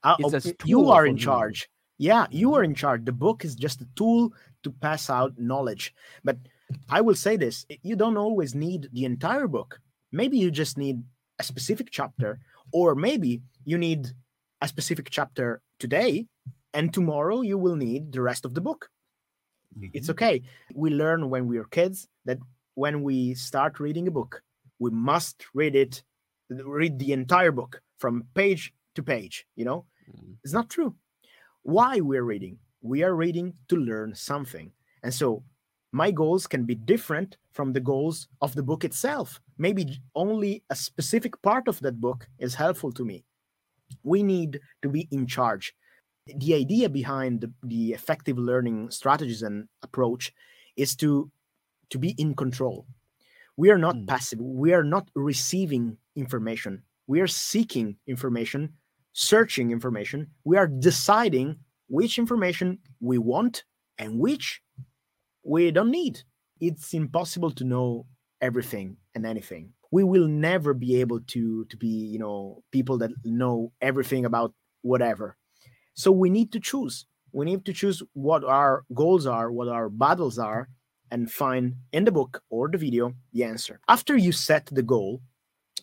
uh, 0.02 0.16
you 0.64 0.90
are 0.90 1.06
in 1.06 1.16
charge. 1.16 1.68
Yeah, 2.02 2.26
you 2.32 2.52
are 2.54 2.64
in 2.64 2.75
charge. 2.75 3.04
The 3.04 3.12
book 3.12 3.44
is 3.44 3.54
just 3.54 3.80
a 3.80 3.87
tool 3.94 4.32
to 4.64 4.73
pass 4.73 5.09
out 5.09 5.38
knowledge. 5.38 5.94
But 6.25 6.37
I 6.90 7.00
will 7.00 7.14
say 7.14 7.37
this 7.37 7.64
you 7.85 7.94
don't 7.94 8.16
always 8.16 8.56
need 8.56 8.88
the 8.92 9.04
entire 9.04 9.47
book. 9.47 9.78
Maybe 10.11 10.37
you 10.37 10.50
just 10.50 10.76
need 10.76 11.04
a 11.38 11.44
specific 11.44 11.90
chapter, 11.92 12.40
or 12.73 12.97
maybe 12.97 13.42
you 13.64 13.78
need 13.78 14.09
a 14.61 14.66
specific 14.66 15.11
chapter 15.11 15.62
today, 15.78 16.26
and 16.75 16.92
tomorrow 16.92 17.42
you 17.42 17.56
will 17.56 17.76
need 17.76 18.11
the 18.11 18.21
rest 18.21 18.44
of 18.44 18.54
the 18.54 18.61
book. 18.61 18.88
Mm-hmm. 19.78 19.94
It's 19.94 20.11
okay. 20.11 20.42
We 20.75 20.90
learn 20.90 21.30
when 21.30 21.47
we 21.47 21.59
are 21.59 21.71
kids 21.71 22.09
that 22.25 22.38
when 22.75 23.04
we 23.04 23.35
start 23.35 23.78
reading 23.78 24.09
a 24.09 24.11
book, 24.11 24.42
we 24.80 24.90
must 24.90 25.47
read 25.54 25.76
it, 25.76 26.02
read 26.50 26.99
the 26.99 27.12
entire 27.12 27.52
book 27.52 27.80
from 27.99 28.25
page 28.35 28.73
to 28.97 29.04
page. 29.04 29.47
You 29.54 29.66
know, 29.66 29.85
mm. 30.11 30.35
it's 30.42 30.52
not 30.52 30.68
true. 30.68 30.97
Why 31.62 32.00
we're 32.00 32.25
reading? 32.25 32.59
We 32.81 33.02
are 33.02 33.14
reading 33.14 33.54
to 33.69 33.76
learn 33.76 34.14
something. 34.14 34.73
And 35.02 35.14
so 35.14 35.45
my 35.92 36.11
goals 36.11 36.47
can 36.47 36.64
be 36.64 36.75
different 36.75 37.37
from 37.52 37.73
the 37.73 37.81
goals 37.81 38.28
of 38.40 38.54
the 38.54 38.62
book 38.62 38.85
itself. 38.85 39.40
Maybe 39.59 40.00
only 40.14 40.64
a 40.71 40.75
specific 40.75 41.40
part 41.42 41.69
of 41.69 41.81
that 41.81 42.00
book 42.00 42.28
is 42.38 42.54
helpful 42.54 42.92
to 42.92 43.04
me. 43.04 43.25
We 44.02 44.23
need 44.23 44.61
to 44.83 44.88
be 44.88 45.07
in 45.11 45.26
charge. 45.26 45.75
The 46.26 46.54
idea 46.54 46.88
behind 46.88 47.42
the, 47.42 47.52
the 47.62 47.92
effective 47.92 48.38
learning 48.38 48.90
strategies 48.90 49.42
and 49.42 49.69
approach 49.83 50.33
is 50.76 50.97
to 50.97 51.31
to 51.90 51.99
be 51.99 52.14
in 52.16 52.35
control. 52.35 52.87
We 53.57 53.71
are 53.71 53.76
not 53.76 53.97
mm. 53.97 54.09
passive. 54.09 54.40
We 54.40 54.73
are 54.73 54.85
not 54.85 55.11
receiving 55.14 55.99
information. 56.16 56.85
We 57.07 57.21
are 57.21 57.26
seeking 57.26 57.97
information, 58.07 58.73
searching 59.12 59.71
information. 59.71 60.28
We 60.45 60.57
are 60.57 60.66
deciding 60.66 61.57
which 61.88 62.19
information 62.19 62.78
we 63.00 63.19
want 63.19 63.64
and 63.99 64.19
which 64.19 64.62
we 65.42 65.71
don't 65.71 65.90
need. 65.90 66.23
It's 66.61 66.95
impossible 66.95 67.50
to 67.52 67.64
know 67.64 68.07
everything 68.40 68.97
and 69.14 69.26
anything. 69.26 69.73
We 69.90 70.04
will 70.04 70.26
never 70.26 70.73
be 70.73 71.00
able 71.00 71.21
to 71.21 71.64
to 71.66 71.76
be, 71.76 71.88
you 71.88 72.19
know, 72.19 72.62
people 72.73 72.99
that 72.99 73.11
know 73.25 73.73
everything 73.81 74.25
about 74.25 74.54
whatever. 74.83 75.37
So 75.95 76.11
we 76.11 76.31
need 76.31 76.52
to 76.52 76.61
choose. 76.61 77.07
We 77.33 77.45
need 77.47 77.64
to 77.66 77.73
choose 77.73 78.02
what 78.12 78.45
our 78.45 78.85
goals 78.95 79.26
are, 79.26 79.50
what 79.52 79.69
our 79.69 79.88
battles 79.88 80.38
are, 80.38 80.69
and 81.11 81.31
find 81.31 81.75
in 81.92 82.04
the 82.04 82.12
book 82.12 82.42
or 82.49 82.69
the 82.69 82.78
video 82.78 83.14
the 83.33 83.45
answer. 83.45 83.81
After 83.88 84.16
you 84.16 84.33
set 84.33 84.66
the 84.66 84.83
goal, 84.83 85.21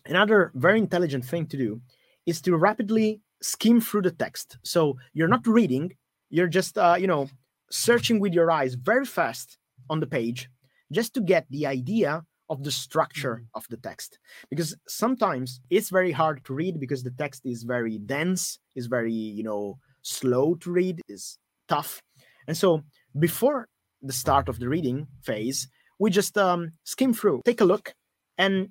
another 0.06 0.50
very 0.54 0.78
intelligent 0.78 1.24
thing 1.24 1.46
to 1.46 1.56
do 1.56 1.80
is 2.26 2.40
to 2.42 2.56
rapidly 2.56 3.20
skim 3.42 3.80
through 3.80 4.02
the 4.02 4.10
text. 4.10 4.58
So 4.62 4.96
you're 5.12 5.28
not 5.28 5.46
reading, 5.46 5.92
you're 6.28 6.48
just, 6.48 6.76
uh, 6.78 6.96
you 6.98 7.06
know, 7.06 7.28
searching 7.70 8.20
with 8.20 8.32
your 8.32 8.50
eyes 8.50 8.74
very 8.74 9.06
fast 9.06 9.58
on 9.88 10.00
the 10.00 10.06
page 10.06 10.48
just 10.92 11.14
to 11.14 11.20
get 11.20 11.46
the 11.50 11.66
idea 11.66 12.24
of 12.48 12.64
the 12.64 12.70
structure 12.70 13.36
mm-hmm. 13.36 13.58
of 13.58 13.64
the 13.70 13.76
text 13.76 14.18
because 14.50 14.76
sometimes 14.88 15.60
it's 15.70 15.88
very 15.88 16.10
hard 16.10 16.44
to 16.44 16.52
read 16.52 16.80
because 16.80 17.04
the 17.04 17.12
text 17.12 17.42
is 17.44 17.62
very 17.62 17.96
dense 17.98 18.58
is 18.74 18.86
very 18.86 19.12
you 19.12 19.44
know 19.44 19.78
slow 20.02 20.56
to 20.56 20.72
read 20.72 21.00
is 21.08 21.38
tough 21.68 22.02
and 22.48 22.56
so 22.56 22.82
before 23.18 23.68
the 24.02 24.12
start 24.12 24.48
of 24.48 24.58
the 24.58 24.68
reading 24.68 25.06
phase, 25.22 25.68
we 25.98 26.10
just 26.10 26.36
um, 26.38 26.72
skim 26.84 27.12
through, 27.12 27.42
take 27.44 27.60
a 27.60 27.64
look, 27.64 27.94
and 28.38 28.70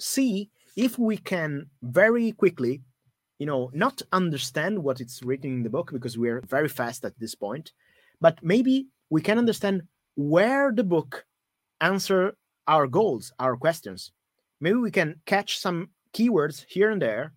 see 0.00 0.50
if 0.76 0.98
we 0.98 1.16
can 1.16 1.66
very 1.82 2.32
quickly, 2.32 2.82
you 3.38 3.46
know, 3.46 3.70
not 3.74 4.02
understand 4.12 4.82
what 4.82 5.00
it's 5.00 5.22
written 5.22 5.52
in 5.52 5.62
the 5.62 5.70
book 5.70 5.90
because 5.92 6.16
we're 6.16 6.40
very 6.42 6.68
fast 6.68 7.04
at 7.04 7.18
this 7.18 7.34
point, 7.34 7.72
but 8.20 8.38
maybe 8.42 8.86
we 9.10 9.20
can 9.20 9.38
understand 9.38 9.82
where 10.14 10.72
the 10.72 10.84
book 10.84 11.24
answer 11.80 12.36
our 12.68 12.86
goals, 12.86 13.32
our 13.38 13.56
questions. 13.56 14.12
Maybe 14.60 14.76
we 14.76 14.90
can 14.90 15.20
catch 15.26 15.58
some 15.58 15.90
keywords 16.14 16.64
here 16.68 16.90
and 16.90 17.02
there 17.02 17.32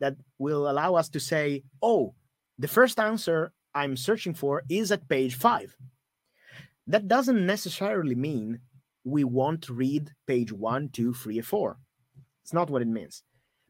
that 0.00 0.16
will 0.38 0.70
allow 0.70 0.94
us 0.94 1.08
to 1.10 1.20
say, 1.20 1.62
oh, 1.82 2.14
the 2.58 2.68
first 2.68 2.98
answer 2.98 3.52
I'm 3.74 3.96
searching 3.96 4.34
for 4.34 4.62
is 4.68 4.90
at 4.90 5.08
page 5.08 5.34
five 5.34 5.76
that 6.86 7.08
doesn't 7.08 7.46
necessarily 7.46 8.14
mean 8.14 8.60
we 9.04 9.24
won't 9.24 9.68
read 9.68 10.10
page 10.26 10.52
one, 10.52 10.88
two, 10.90 11.14
three, 11.14 11.38
or 11.38 11.42
four. 11.42 11.78
It's 12.42 12.52
not 12.52 12.70
what 12.70 12.82
it 12.82 12.88
means. 12.88 13.22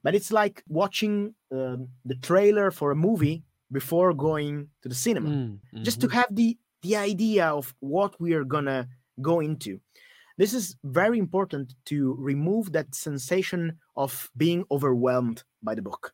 But 0.03 0.15
it's 0.15 0.33
like 0.33 0.63
watching 0.69 1.35
um, 1.53 1.89
the 2.05 2.17
trailer 2.17 2.71
for 2.71 2.91
a 2.91 2.97
movie 2.97 3.45
before 3.71 4.13
going 4.13 4.69
to 4.83 4.89
the 4.89 4.95
cinema, 4.95 5.31
mm, 5.31 5.35
mm-hmm. 5.35 5.83
just 5.83 6.01
to 6.01 6.09
have 6.09 6.27
the 6.31 6.59
the 6.83 6.97
idea 6.97 7.47
of 7.47 7.75
what 7.81 8.21
we 8.21 8.35
are 8.35 8.45
gonna 8.45 8.89
go 9.21 9.41
into. 9.41 9.81
This 10.37 10.53
is 10.55 10.77
very 10.83 11.19
important 11.19 11.75
to 11.87 12.17
remove 12.19 12.73
that 12.73 12.95
sensation 12.95 13.79
of 13.97 14.31
being 14.37 14.65
overwhelmed 14.71 15.45
by 15.63 15.75
the 15.75 15.83
book. 15.83 16.13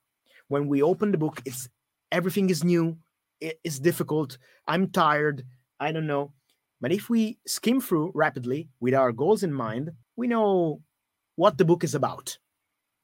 When 0.49 0.69
we 0.69 0.83
open 0.83 1.13
the 1.13 1.19
book, 1.19 1.41
it's 1.45 1.69
everything 2.13 2.51
is 2.51 2.65
new, 2.65 2.99
it's 3.41 3.79
difficult. 3.79 4.39
I'm 4.67 4.91
tired. 4.91 5.45
I 5.81 5.93
don't 5.93 6.07
know. 6.07 6.33
But 6.81 6.93
if 6.93 7.09
we 7.09 7.39
skim 7.47 7.81
through 7.81 8.13
rapidly 8.15 8.69
with 8.81 8.95
our 8.95 9.13
goals 9.13 9.43
in 9.43 9.53
mind, 9.53 9.93
we 10.17 10.27
know 10.27 10.83
what 11.37 11.59
the 11.59 11.65
book 11.65 11.85
is 11.85 11.95
about. 11.95 12.39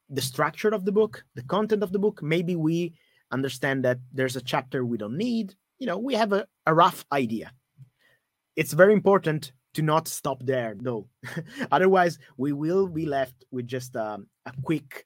The 0.09 0.21
structure 0.21 0.69
of 0.69 0.85
the 0.85 0.91
book, 0.91 1.23
the 1.35 1.43
content 1.43 1.83
of 1.83 1.91
the 1.91 1.99
book. 1.99 2.21
Maybe 2.21 2.55
we 2.55 2.93
understand 3.31 3.83
that 3.85 3.99
there's 4.13 4.35
a 4.35 4.41
chapter 4.41 4.85
we 4.85 4.97
don't 4.97 5.17
need. 5.17 5.55
You 5.79 5.87
know, 5.87 5.97
we 5.97 6.13
have 6.15 6.31
a, 6.31 6.45
a 6.65 6.73
rough 6.73 7.05
idea. 7.11 7.51
It's 8.55 8.73
very 8.73 8.93
important 8.93 9.51
to 9.73 9.81
not 9.81 10.07
stop 10.07 10.45
there, 10.45 10.75
though. 10.79 11.07
Otherwise, 11.71 12.17
we 12.37 12.53
will 12.53 12.87
be 12.87 13.05
left 13.05 13.43
with 13.51 13.67
just 13.67 13.95
um, 13.95 14.27
a 14.45 14.53
quick 14.63 15.05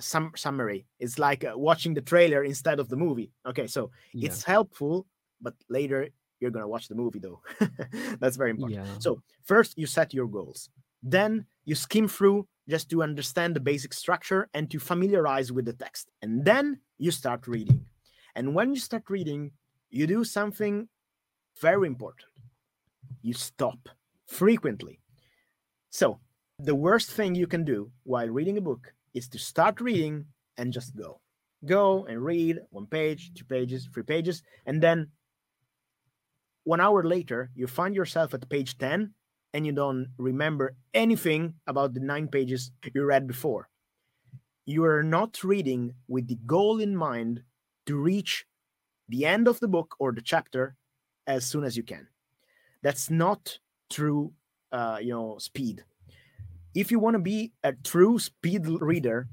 sum- 0.00 0.32
summary. 0.34 0.86
It's 0.98 1.18
like 1.18 1.44
uh, 1.44 1.52
watching 1.56 1.94
the 1.94 2.00
trailer 2.00 2.42
instead 2.42 2.80
of 2.80 2.88
the 2.88 2.96
movie. 2.96 3.30
Okay, 3.46 3.68
so 3.68 3.90
yeah. 4.12 4.26
it's 4.26 4.42
helpful, 4.42 5.06
but 5.40 5.54
later 5.68 6.08
you're 6.40 6.50
going 6.50 6.62
to 6.62 6.68
watch 6.68 6.88
the 6.88 6.94
movie 6.94 7.18
though 7.18 7.40
that's 8.20 8.36
very 8.36 8.50
important 8.50 8.84
yeah. 8.84 8.98
so 8.98 9.20
first 9.44 9.76
you 9.76 9.86
set 9.86 10.14
your 10.14 10.26
goals 10.26 10.70
then 11.02 11.44
you 11.64 11.74
skim 11.74 12.08
through 12.08 12.46
just 12.68 12.90
to 12.90 13.02
understand 13.02 13.56
the 13.56 13.60
basic 13.60 13.92
structure 13.92 14.48
and 14.54 14.70
to 14.70 14.78
familiarize 14.78 15.50
with 15.52 15.64
the 15.64 15.72
text 15.72 16.10
and 16.22 16.44
then 16.44 16.78
you 16.98 17.10
start 17.10 17.46
reading 17.46 17.84
and 18.34 18.54
when 18.54 18.74
you 18.74 18.80
start 18.80 19.04
reading 19.08 19.50
you 19.90 20.06
do 20.06 20.24
something 20.24 20.88
very 21.60 21.86
important 21.86 22.28
you 23.22 23.32
stop 23.34 23.88
frequently. 24.26 25.00
So, 25.90 26.20
the 26.58 26.74
worst 26.74 27.10
thing 27.10 27.34
you 27.34 27.46
can 27.46 27.64
do 27.64 27.90
while 28.04 28.28
reading 28.28 28.58
a 28.58 28.60
book 28.60 28.92
is 29.14 29.28
to 29.28 29.38
start 29.38 29.80
reading 29.80 30.26
and 30.56 30.72
just 30.72 30.96
go. 30.96 31.20
Go 31.64 32.04
and 32.06 32.22
read 32.22 32.58
one 32.70 32.86
page, 32.86 33.32
two 33.34 33.44
pages, 33.44 33.88
three 33.92 34.02
pages, 34.02 34.42
and 34.66 34.82
then 34.82 35.08
one 36.64 36.80
hour 36.80 37.02
later, 37.02 37.50
you 37.54 37.66
find 37.66 37.94
yourself 37.94 38.34
at 38.34 38.48
page 38.48 38.76
10 38.78 39.14
and 39.54 39.66
you 39.66 39.72
don't 39.72 40.08
remember 40.18 40.76
anything 40.94 41.54
about 41.66 41.94
the 41.94 42.00
nine 42.00 42.28
pages 42.28 42.70
you 42.94 43.04
read 43.04 43.26
before. 43.26 43.68
You 44.66 44.84
are 44.84 45.02
not 45.02 45.42
reading 45.42 45.94
with 46.08 46.28
the 46.28 46.38
goal 46.46 46.80
in 46.80 46.94
mind 46.94 47.42
to 47.86 47.96
reach 47.96 48.44
the 49.08 49.24
end 49.24 49.48
of 49.48 49.60
the 49.60 49.68
book 49.68 49.94
or 49.98 50.12
the 50.12 50.20
chapter 50.20 50.76
as 51.26 51.46
soon 51.46 51.64
as 51.64 51.76
you 51.76 51.82
can. 51.82 52.06
That's 52.82 53.10
not 53.10 53.58
true, 53.90 54.32
uh, 54.70 54.98
you 55.00 55.12
know, 55.12 55.38
speed. 55.38 55.84
If 56.74 56.90
you 56.90 56.98
want 56.98 57.14
to 57.14 57.20
be 57.20 57.52
a 57.64 57.72
true 57.72 58.18
speed 58.18 58.66
reader, 58.66 59.28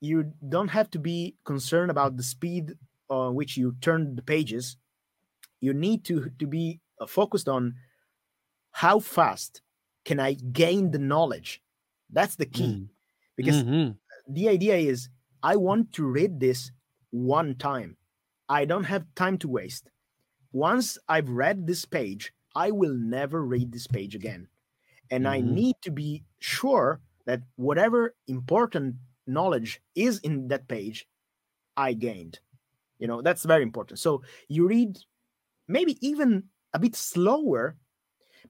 you 0.00 0.32
don't 0.48 0.68
have 0.68 0.90
to 0.90 0.98
be 0.98 1.36
concerned 1.44 1.90
about 1.90 2.16
the 2.16 2.22
speed 2.22 2.72
on 3.08 3.34
which 3.34 3.56
you 3.56 3.76
turn 3.80 4.16
the 4.16 4.22
pages. 4.22 4.76
You 5.60 5.72
need 5.72 6.04
to 6.06 6.30
to 6.38 6.46
be 6.46 6.80
uh, 7.00 7.06
focused 7.06 7.48
on 7.48 7.74
how 8.82 9.00
fast 9.00 9.62
can 10.04 10.20
I 10.20 10.34
gain 10.34 10.90
the 10.92 10.98
knowledge. 11.00 11.62
That's 12.10 12.36
the 12.36 12.46
key, 12.46 12.82
Mm. 12.82 12.90
because 13.36 13.64
Mhm. 13.64 13.98
the 14.28 14.48
idea 14.48 14.76
is 14.76 15.08
I 15.42 15.56
want 15.56 15.92
to 15.94 16.06
read 16.06 16.40
this 16.40 16.72
one 17.10 17.56
time. 17.56 17.96
I 18.48 18.64
don't 18.64 18.84
have 18.84 19.14
time 19.14 19.38
to 19.38 19.48
waste. 19.48 19.90
Once 20.52 20.98
I've 21.08 21.28
read 21.30 21.66
this 21.66 21.84
page, 21.84 22.32
I 22.54 22.70
will 22.72 22.94
never 22.94 23.44
read 23.44 23.72
this 23.72 23.86
page 23.88 24.14
again. 24.14 24.48
And 25.10 25.28
I 25.28 25.40
Mhm. 25.40 25.60
need 25.60 25.76
to 25.82 25.90
be 25.92 26.24
sure 26.40 27.00
that 27.26 27.42
whatever 27.56 28.16
important 28.28 28.96
knowledge 29.26 29.82
is 29.94 30.20
in 30.20 30.48
that 30.48 30.68
page, 30.68 31.08
I 31.76 31.94
gained. 31.94 32.40
You 32.98 33.08
know, 33.08 33.22
that's 33.22 33.44
very 33.44 33.62
important. 33.62 33.98
So 34.00 34.22
you 34.48 34.68
read 34.68 34.98
maybe 35.68 35.98
even 36.06 36.50
a 36.74 36.78
bit 36.80 36.96
slower, 36.96 37.76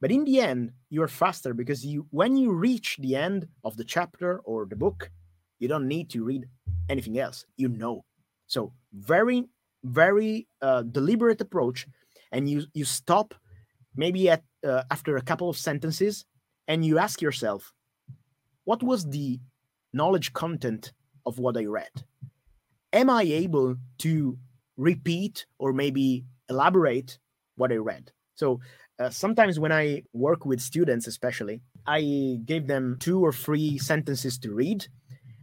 but 0.01 0.11
in 0.11 0.25
the 0.25 0.41
end, 0.41 0.73
you're 0.91 1.09
faster 1.09 1.55
because 1.55 1.85
you 1.85 2.07
when 2.11 2.37
you 2.37 2.53
reach 2.53 2.97
the 2.99 3.17
end 3.17 3.47
of 3.65 3.77
the 3.77 3.85
chapter 3.85 4.39
or 4.41 4.67
the 4.67 4.77
book, 4.77 5.11
you 5.59 5.69
don't 5.69 5.89
need 5.89 6.11
to 6.11 6.25
read 6.25 6.47
anything 6.89 7.19
else. 7.19 7.45
You 7.57 7.69
know. 7.69 8.05
So 8.47 8.73
very, 8.93 9.45
very 9.85 10.47
uh, 10.61 10.83
deliberate 10.83 11.41
approach, 11.41 11.87
and 12.33 12.49
you 12.49 12.65
you 12.75 12.85
stop 12.85 13.35
maybe 13.97 14.29
at 14.29 14.43
uh, 14.67 14.83
after 14.91 15.17
a 15.17 15.23
couple 15.23 15.49
of 15.49 15.57
sentences, 15.57 16.25
and 16.69 16.85
you 16.85 16.99
ask 16.99 17.23
yourself, 17.23 17.73
what 18.65 18.83
was 18.83 19.09
the 19.09 19.41
knowledge 19.93 20.33
content 20.33 20.93
of 21.27 21.39
what 21.39 21.57
I 21.57 21.65
read? 21.67 22.05
Am 22.93 23.11
I 23.11 23.23
able 23.23 23.77
to 23.99 24.39
repeat 24.77 25.47
or 25.59 25.73
maybe 25.73 26.25
elaborate 26.49 27.19
what 27.57 27.73
I 27.73 27.77
read? 27.77 28.11
So 28.35 28.61
uh, 28.99 29.11
sometimes 29.11 29.59
when 29.59 29.73
I 29.73 30.05
work 30.13 30.47
with 30.47 30.61
students, 30.61 31.07
especially, 31.07 31.63
I 31.87 32.41
give 32.45 32.67
them 32.67 32.97
two 33.01 33.21
or 33.25 33.33
three 33.33 33.79
sentences 33.79 34.39
to 34.41 34.53
read, 34.53 34.87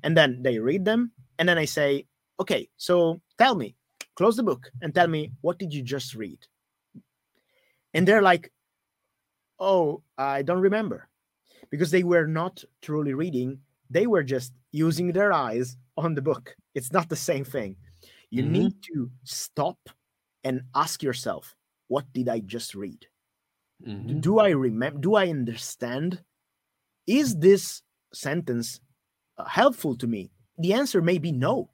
and 0.03 0.17
then 0.17 0.41
they 0.43 0.59
read 0.59 0.85
them, 0.85 1.11
and 1.39 1.49
then 1.49 1.57
I 1.57 1.65
say, 1.65 2.07
"Okay, 2.39 2.69
so 2.77 3.21
tell 3.37 3.55
me, 3.55 3.75
close 4.15 4.37
the 4.37 4.43
book 4.43 4.71
and 4.81 4.93
tell 4.95 5.07
me 5.07 5.33
what 5.41 5.59
did 5.59 5.73
you 5.73 5.83
just 5.83 6.15
read?" 6.15 6.39
And 7.93 8.07
they're 8.07 8.21
like, 8.21 8.51
"Oh, 9.59 10.03
I 10.17 10.41
don't 10.41 10.59
remember," 10.61 11.07
because 11.71 11.91
they 11.91 12.03
were 12.03 12.27
not 12.27 12.65
truly 12.81 13.13
reading; 13.13 13.63
they 13.89 14.07
were 14.07 14.23
just 14.23 14.53
using 14.71 15.13
their 15.13 15.33
eyes 15.33 15.77
on 15.97 16.15
the 16.15 16.23
book. 16.23 16.57
It's 16.75 16.91
not 16.93 17.09
the 17.09 17.17
same 17.17 17.45
thing. 17.45 17.77
You 18.31 18.41
Mhm. 18.41 18.43
need 18.43 18.81
to 18.93 19.11
stop 19.25 19.79
and 20.43 20.63
ask 20.75 21.03
yourself, 21.03 21.55
"What 21.89 22.13
did 22.13 22.29
I 22.29 22.39
just 22.41 22.75
read?" 22.75 23.07
Mhm. 23.85 24.21
do 24.21 24.39
i 24.39 24.49
remember 24.49 24.99
do 24.99 25.15
i 25.15 25.27
understand? 25.29 26.23
Is 27.07 27.37
this 27.39 27.81
sentence 28.13 28.79
uh, 29.37 29.45
helpful 29.45 29.95
to 29.97 30.07
me? 30.07 30.31
The 30.57 30.73
answer 30.73 31.01
may 31.01 31.17
be 31.17 31.31
no. 31.31 31.71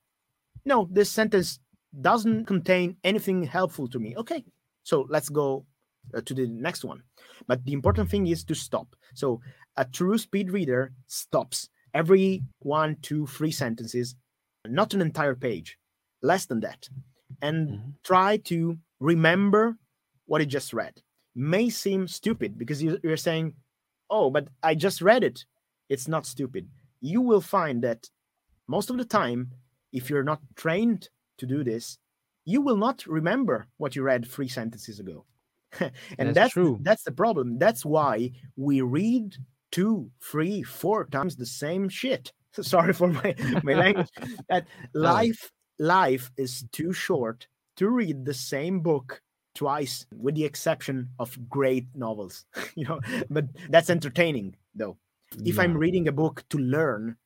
No 0.66 0.88
this 0.92 1.10
sentence 1.12 1.60
doesn't 2.02 2.46
contain 2.46 2.98
anything 3.04 3.44
helpful 3.44 3.88
to 3.90 4.00
me. 4.00 4.16
Okay 4.18 4.46
so 4.84 5.06
let's 5.10 5.30
go 5.30 5.66
uh, 6.14 6.22
to 6.22 6.34
the 6.34 6.48
next 6.48 6.84
one. 6.86 7.04
But 7.48 7.66
the 7.66 7.74
important 7.74 8.10
thing 8.10 8.28
is 8.28 8.44
to 8.46 8.56
stop. 8.56 8.96
So 9.14 9.42
a 9.76 9.86
true 9.86 10.18
speed 10.18 10.52
reader 10.52 10.94
stops 11.08 11.70
every 11.94 12.44
one 12.60 12.98
two 13.02 13.28
three 13.28 13.52
sentences 13.52 14.16
not 14.66 14.94
an 14.94 15.02
entire 15.02 15.36
page 15.36 15.78
less 16.22 16.46
than 16.46 16.60
that 16.62 16.90
and 17.42 17.70
Mhm. 17.70 17.94
try 18.04 18.38
to 18.52 18.78
remember 19.00 19.78
what 20.26 20.42
he 20.42 20.48
just 20.48 20.74
read 20.74 21.02
may 21.38 21.70
seem 21.70 22.08
stupid 22.08 22.58
because 22.58 22.82
you, 22.82 23.00
you're 23.04 23.18
saying, 23.18 23.54
"Oh, 24.10 24.30
but 24.30 24.48
I 24.64 24.76
just 24.76 25.02
read 25.02 25.24
it." 25.24 25.46
It's 25.90 26.08
not 26.08 26.26
stupid. 26.26 26.68
You 27.00 27.22
will 27.22 27.42
find 27.42 27.84
that 27.84 28.10
most 28.68 28.90
of 28.90 28.98
the 28.98 29.06
time, 29.06 29.52
if 29.94 30.10
you're 30.10 30.24
not 30.24 30.42
trained 30.56 31.10
to 31.38 31.46
do 31.46 31.64
this, 31.64 31.98
you 32.46 32.62
will 32.62 32.78
not 32.78 33.06
remember 33.06 33.68
what 33.78 33.96
you 33.96 34.04
read 34.04 34.28
three 34.28 34.48
sentences 34.48 35.00
ago. 35.00 35.26
and 35.80 35.92
That's 36.18 36.34
that's 36.34 36.54
true. 36.54 36.80
that's 36.82 37.04
the 37.04 37.12
problem. 37.12 37.60
That's 37.60 37.86
why 37.86 38.32
we 38.56 38.82
read 38.82 39.36
two, 39.72 40.10
three, 40.22 40.64
four 40.64 41.06
times 41.06 41.36
the 41.36 41.46
same 41.46 41.90
shit. 41.90 42.32
Sorry 42.62 42.94
for 42.94 43.08
my, 43.10 43.36
my 43.64 43.74
language. 43.84 44.10
That 44.50 44.66
life 44.94 45.52
life 45.78 46.32
is 46.38 46.66
too 46.72 46.94
short 46.94 47.48
to 47.76 47.90
read 47.90 48.26
the 48.26 48.34
same 48.34 48.80
book 48.80 49.22
twice 49.58 50.06
with 50.26 50.36
the 50.36 50.46
exception 50.52 50.98
of 51.24 51.30
great 51.58 51.86
novels 52.06 52.46
you 52.80 52.86
know 52.88 53.00
but 53.36 53.46
that's 53.74 53.90
entertaining 53.90 54.56
though. 54.80 54.96
If 55.52 55.58
i'm 55.60 55.76
reading 55.86 56.08
a 56.08 56.12
book 56.22 56.36
to 56.54 56.58
learn 56.76 57.18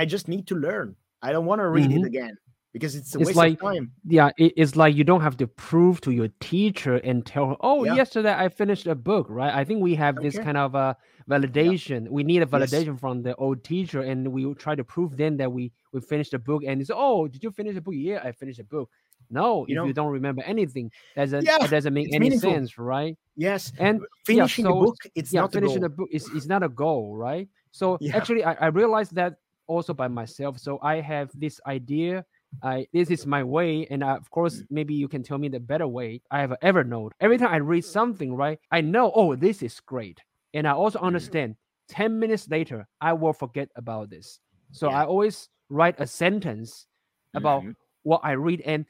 i 0.00 0.02
just 0.14 0.26
need 0.32 0.44
to 0.50 0.56
learn. 0.66 0.96
I 1.26 1.28
don't 1.34 1.46
want 1.50 1.60
to 1.64 1.68
read 1.78 1.90
Mhm. 1.90 2.00
it 2.00 2.06
again 2.12 2.34
because 2.74 2.92
it's 2.98 3.14
a 3.14 3.18
It's 3.20 3.28
waste 3.28 3.36
like- 3.42 3.52
of 3.54 3.60
time. 3.68 3.86
yeah 4.16 4.30
it's 4.38 4.74
like 4.82 4.92
you 4.98 5.04
don't 5.10 5.24
have 5.28 5.36
to 5.42 5.46
prove 5.68 5.96
to 6.06 6.10
your 6.18 6.28
teacher 6.50 6.94
and 7.08 7.16
tell 7.32 7.46
her 7.50 7.56
oh 7.70 7.78
Yeah. 7.84 7.94
yesterday 8.00 8.34
i 8.44 8.46
finished 8.62 8.86
a 8.94 8.96
book 9.10 9.26
right? 9.38 9.54
I 9.60 9.62
think 9.68 9.78
we 9.88 9.94
have 10.04 10.14
this 10.24 10.36
kind 10.46 10.58
of 10.64 10.70
uh, 10.74 10.94
validation. 11.34 12.00
We 12.18 12.22
need 12.30 12.42
a 12.42 12.48
Yes. 12.50 12.54
validation 12.54 12.94
from 13.04 13.22
the 13.26 13.34
old 13.44 13.58
teacher 13.72 14.00
and 14.10 14.18
we 14.36 14.40
will 14.46 14.58
try 14.66 14.74
to 14.80 14.84
prove 14.94 15.10
then 15.22 15.36
that 15.40 15.50
we 15.56 15.64
we 15.92 16.00
finished 16.12 16.32
the 16.36 16.42
book 16.50 16.62
and 16.68 16.80
it's 16.80 16.90
oh 17.06 17.18
did 17.32 17.40
you 17.44 17.50
finish 17.60 17.74
the 17.78 17.84
book? 17.86 17.94
Yeah 18.10 18.20
i 18.28 18.30
finished 18.32 18.58
the 18.62 18.68
book 18.76 18.86
no 19.30 19.66
You 19.66 19.74
if 19.74 19.76
know- 19.76 19.86
you 19.86 19.92
don't 19.92 20.12
remember 20.12 20.42
anything 20.42 20.90
doesn't 21.16 21.44
Yeah, 21.44 21.64
it 21.64 21.70
doesn't 21.70 21.94
make 21.94 22.12
any 22.12 22.26
meaningful. 22.30 22.50
sense 22.50 22.78
right 22.78 23.16
yes 23.36 23.72
and 23.78 24.00
finishing 24.26 24.64
so 24.64 24.68
the 24.74 24.80
book 24.86 24.96
it's 25.14 25.32
yeah, 25.32 25.40
not 25.42 25.50
a 25.50 25.52
finishing 25.52 25.80
the 25.80 25.88
book 25.88 26.08
is, 26.12 26.28
is 26.30 26.46
not 26.46 26.62
a 26.62 26.68
goal, 26.68 27.16
right? 27.16 27.48
So 27.72 27.98
Yeah. 28.00 28.16
actually, 28.16 28.44
I, 28.44 28.52
I 28.54 28.66
realized 28.68 29.14
that 29.16 29.34
also 29.66 29.92
by 29.94 30.06
myself. 30.08 30.58
So 30.60 30.78
I 30.82 31.00
have 31.00 31.30
this 31.34 31.60
idea. 31.66 32.24
I 32.62 32.86
this 32.92 33.10
is 33.10 33.26
my 33.26 33.42
way, 33.42 33.86
and 33.90 34.04
I, 34.04 34.14
of 34.16 34.30
course, 34.30 34.60
Mm. 34.60 34.66
maybe 34.70 34.94
you 34.94 35.08
can 35.08 35.22
tell 35.22 35.38
me 35.38 35.48
the 35.48 35.58
better 35.60 35.88
way. 35.88 36.22
I 36.30 36.40
have 36.40 36.52
an 36.52 36.58
Evernote. 36.62 37.10
Every 37.20 37.36
time 37.36 37.52
I 37.52 37.56
read 37.58 37.84
something, 37.84 38.34
right, 38.36 38.58
I 38.70 38.80
know, 38.80 39.10
oh, 39.14 39.34
this 39.34 39.62
is 39.62 39.80
great, 39.80 40.20
and 40.54 40.66
I 40.68 40.72
also 40.72 40.98
Mm. 41.00 41.06
understand. 41.06 41.56
Ten 41.88 42.18
minutes 42.18 42.48
later, 42.48 42.86
I 43.00 43.12
will 43.12 43.32
forget 43.34 43.68
about 43.76 44.08
this. 44.08 44.38
So 44.70 44.88
Yeah. 44.88 45.02
I 45.02 45.04
always 45.04 45.48
write 45.68 45.98
a 45.98 46.06
sentence 46.06 46.86
about 47.34 47.62
Mhm. 47.64 47.74
what 48.04 48.20
I 48.22 48.32
read, 48.32 48.60
and 48.62 48.86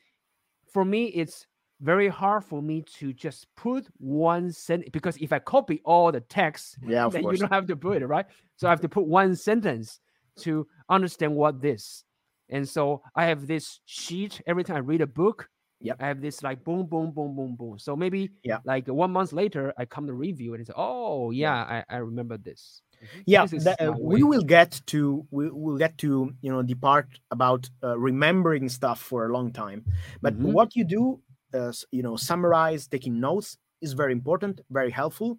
for 0.75 0.85
me, 0.85 1.07
it's 1.07 1.47
very 1.81 2.09
hard 2.09 2.45
for 2.45 2.61
me 2.61 2.83
to 2.99 3.13
just 3.13 3.47
put 3.57 3.87
one 3.99 4.51
sentence 4.53 4.91
because 4.93 5.17
if 5.19 5.33
I 5.33 5.39
copy 5.39 5.81
all 5.85 6.13
the 6.13 6.21
text, 6.21 6.79
yeah 6.83 7.09
then 7.13 7.23
course 7.23 7.33
you 7.35 7.39
don't 7.39 7.53
have 7.53 7.67
to 7.69 7.77
put 7.77 8.03
it 8.03 8.07
right. 8.07 8.27
So 8.57 8.67
I 8.67 8.71
have 8.71 8.81
to 8.83 8.89
put 8.89 9.07
one 9.07 9.37
sentence 9.37 10.01
to 10.41 10.67
understand 10.89 11.35
what 11.35 11.63
this. 11.63 12.05
And 12.51 12.69
so 12.69 13.03
I 13.15 13.25
have 13.27 13.47
this 13.47 13.81
sheet 13.87 14.43
every 14.47 14.65
time 14.65 14.77
I 14.77 14.81
read 14.81 15.01
a 15.01 15.07
book. 15.07 15.49
Yep. 15.81 15.97
I 16.01 16.07
have 16.09 16.21
this 16.21 16.43
like 16.43 16.65
boom, 16.65 16.87
boom, 16.87 17.13
boom, 17.13 17.37
boom, 17.37 17.57
boom. 17.57 17.79
So 17.79 17.95
maybe 17.95 18.31
Yeah. 18.43 18.59
like 18.65 18.87
one 18.89 19.13
month 19.13 19.33
later, 19.33 19.73
I 19.77 19.85
come 19.85 20.07
to 20.07 20.15
review 20.15 20.55
it 20.55 20.59
and 20.59 20.67
say, 20.67 20.73
oh 20.77 21.31
yeah, 21.31 21.55
I, 21.55 21.85
I 21.89 21.97
remember 21.99 22.39
this. 22.39 22.83
Mhm. 23.13 23.25
yeah 23.27 23.47
that- 23.57 23.81
uh, 23.81 23.93
we 24.01 24.23
will 24.23 24.43
get 24.43 24.81
to 24.87 25.27
we 25.31 25.51
will 25.51 25.79
get 25.79 25.99
to 25.99 26.35
you 26.41 26.51
know 26.53 26.63
the 26.63 26.75
part 26.75 27.09
about 27.31 27.69
uh, 27.83 27.99
remembering 27.99 28.69
stuff 28.69 29.01
for 29.01 29.27
a 29.27 29.33
long 29.33 29.53
time 29.53 29.85
but 30.23 30.35
Mhm. 30.35 30.55
what 30.57 30.75
you 30.77 30.85
do 30.85 31.21
uh, 31.55 31.73
you 31.93 32.03
know 32.03 32.17
summarize 32.17 32.87
taking 32.89 33.21
notes 33.21 33.59
is 33.81 33.93
very 33.93 34.13
important 34.13 34.61
very 34.71 34.91
helpful 34.91 35.39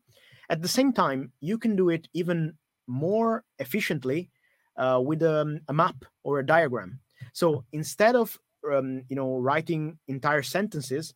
at 0.50 0.62
the 0.62 0.68
same 0.68 0.94
time 0.94 1.32
you 1.40 1.58
can 1.58 1.76
do 1.76 1.90
it 1.90 2.08
even 2.14 2.58
more 2.88 3.44
efficiently 3.60 4.30
uh, 4.78 5.02
with 5.04 5.24
um, 5.24 5.60
a 5.68 5.74
map 5.74 6.06
or 6.24 6.40
a 6.40 6.46
diagram 6.46 7.00
so 7.34 7.66
instead 7.72 8.16
of 8.16 8.40
um, 8.72 9.04
you 9.10 9.16
know 9.16 9.38
writing 9.40 10.00
entire 10.08 10.44
sentences 10.44 11.14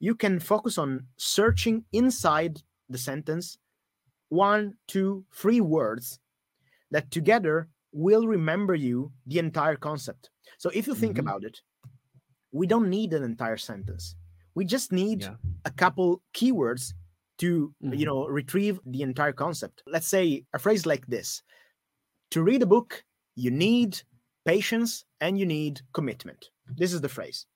you 0.00 0.14
can 0.14 0.38
focus 0.40 0.78
on 0.78 1.06
searching 1.16 1.84
inside 1.92 2.62
the 2.88 2.98
sentence 2.98 3.58
one, 4.32 4.74
two, 4.88 5.24
three 5.34 5.60
words 5.60 6.18
that 6.90 7.10
together 7.10 7.68
will 7.92 8.26
remember 8.26 8.74
you 8.74 9.12
the 9.26 9.38
entire 9.38 9.76
concept. 9.76 10.30
So 10.58 10.70
if 10.74 10.86
you 10.86 10.94
think 10.94 11.16
Mhm. 11.16 11.20
about 11.20 11.44
it, 11.44 11.60
we 12.52 12.66
don't 12.66 12.88
need 12.90 13.12
an 13.12 13.22
entire 13.22 13.58
sentence. 13.58 14.16
We 14.54 14.64
just 14.64 14.92
need 14.92 15.22
Yeah. 15.22 15.36
a 15.64 15.70
couple 15.70 16.22
keywords 16.34 16.94
to 17.38 17.74
you 17.80 17.90
Mhm. 17.90 18.04
know 18.04 18.26
retrieve 18.26 18.80
the 18.86 19.02
entire 19.02 19.32
concept. 19.34 19.82
Let's 19.86 20.08
say 20.08 20.44
a 20.54 20.58
phrase 20.58 20.86
like 20.86 21.06
this. 21.06 21.42
To 22.30 22.42
read 22.42 22.62
a 22.62 22.66
book, 22.66 23.04
you 23.34 23.50
need 23.50 24.02
patience 24.44 25.04
and 25.20 25.38
you 25.38 25.46
need 25.46 25.82
commitment. 25.92 26.50
This 26.80 26.92
is 26.94 27.00
the 27.00 27.08
phrase. 27.08 27.46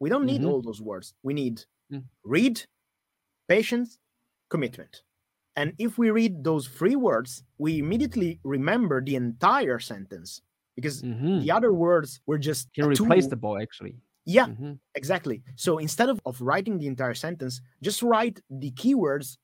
We 0.00 0.10
don't 0.10 0.26
need 0.26 0.42
Mhm. 0.42 0.48
all 0.48 0.62
those 0.62 0.82
words. 0.82 1.14
We 1.22 1.34
need 1.34 1.64
Mm. 1.92 2.04
read, 2.24 2.66
patience, 3.48 3.98
commitment. 4.48 5.02
And 5.56 5.74
if 5.78 5.98
we 5.98 6.10
read 6.10 6.44
those 6.44 6.66
three 6.68 6.96
words, 6.96 7.44
we 7.58 7.78
immediately 7.78 8.40
remember 8.44 9.02
the 9.02 9.16
entire 9.16 9.78
sentence 9.78 10.42
because 10.74 11.04
Mhm. 11.04 11.38
the 11.38 11.50
other 11.50 11.72
words 11.72 12.20
were 12.26 12.38
just 12.38 12.68
Can 12.74 12.84
a 12.84 12.86
the 12.86 12.86
replaceable 12.88 13.58
actually. 13.58 13.96
Yeah, 14.26 14.48
Mhm. 14.48 14.78
exactly. 14.94 15.42
So 15.56 15.78
instead 15.78 16.08
of, 16.08 16.20
of 16.26 16.40
writing 16.40 16.78
the 16.78 16.86
entire 16.86 17.14
sentence, 17.14 17.60
just 17.82 18.02
write 18.02 18.40
the 18.50 18.70
keywords 18.72 19.38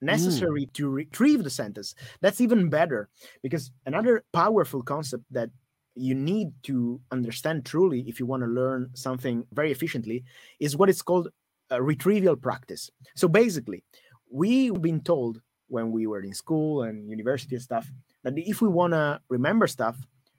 necessary 0.00 0.66
to 0.74 0.88
retrieve 0.90 1.44
the 1.44 1.50
sentence. 1.50 1.94
That's 2.20 2.40
even 2.40 2.68
better 2.70 3.08
because 3.42 3.70
another 3.86 4.24
powerful 4.32 4.82
concept 4.82 5.24
that 5.30 5.50
you 5.94 6.14
need 6.14 6.48
to 6.64 7.00
understand 7.10 7.64
truly 7.64 8.04
if 8.08 8.18
you 8.20 8.26
want 8.26 8.42
to 8.42 8.48
learn 8.48 8.90
something 8.94 9.46
very 9.52 9.70
efficiently 9.72 10.24
is 10.60 10.76
what 10.76 10.90
is 10.90 11.02
called 11.02 11.28
a 11.70 11.82
retrieval 11.82 12.36
practice. 12.36 12.90
So 13.16 13.28
basically, 13.28 13.84
we've 14.34 14.80
been 14.82 15.00
told 15.00 15.40
when 15.68 15.92
we 15.92 16.06
were 16.06 16.20
in 16.20 16.34
school 16.34 16.82
and 16.82 17.08
university 17.08 17.54
and 17.54 17.62
stuff 17.62 17.86
that 18.24 18.34
if 18.36 18.60
we 18.60 18.68
want 18.68 18.92
to 18.92 19.20
remember 19.28 19.66
stuff, 19.66 19.96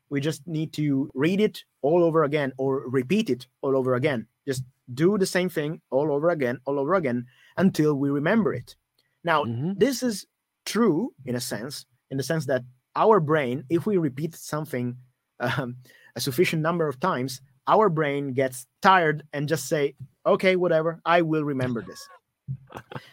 we 0.10 0.20
just 0.20 0.46
need 0.46 0.74
to 0.74 1.10
read 1.16 1.40
it 1.40 1.64
all 1.82 2.04
over 2.04 2.24
again 2.24 2.52
or 2.58 2.88
repeat 2.90 3.30
it 3.30 3.48
all 3.62 3.76
over 3.76 3.96
again. 3.96 4.28
Just 4.46 4.64
do 4.94 5.18
the 5.18 5.26
same 5.26 5.50
thing 5.50 5.82
all 5.90 6.12
over 6.12 6.30
again, 6.30 6.60
all 6.66 6.78
over 6.78 6.94
again 6.94 7.26
until 7.58 7.96
we 7.96 8.10
remember 8.10 8.54
it. 8.54 8.76
Now, 9.24 9.46
Mhm. 9.46 9.80
this 9.80 10.04
is 10.04 10.28
true 10.66 11.14
in 11.26 11.36
a 11.36 11.40
sense, 11.42 11.86
in 12.12 12.18
the 12.18 12.24
sense 12.24 12.46
that 12.48 12.64
our 12.96 13.20
brain, 13.20 13.64
if 13.70 13.86
we 13.86 13.98
repeat 13.98 14.36
something 14.36 14.98
um, 15.40 15.76
a 16.16 16.22
sufficient 16.22 16.62
number 16.62 16.88
of 16.88 16.98
times, 17.00 17.42
our 17.68 17.90
brain 17.90 18.34
gets 18.34 18.68
tired 18.82 19.24
and 19.34 19.50
just 19.50 19.68
say, 19.68 19.96
okay, 20.26 20.56
whatever, 20.56 21.02
I 21.06 21.24
will 21.24 21.44
remember 21.44 21.82
this. 21.82 22.08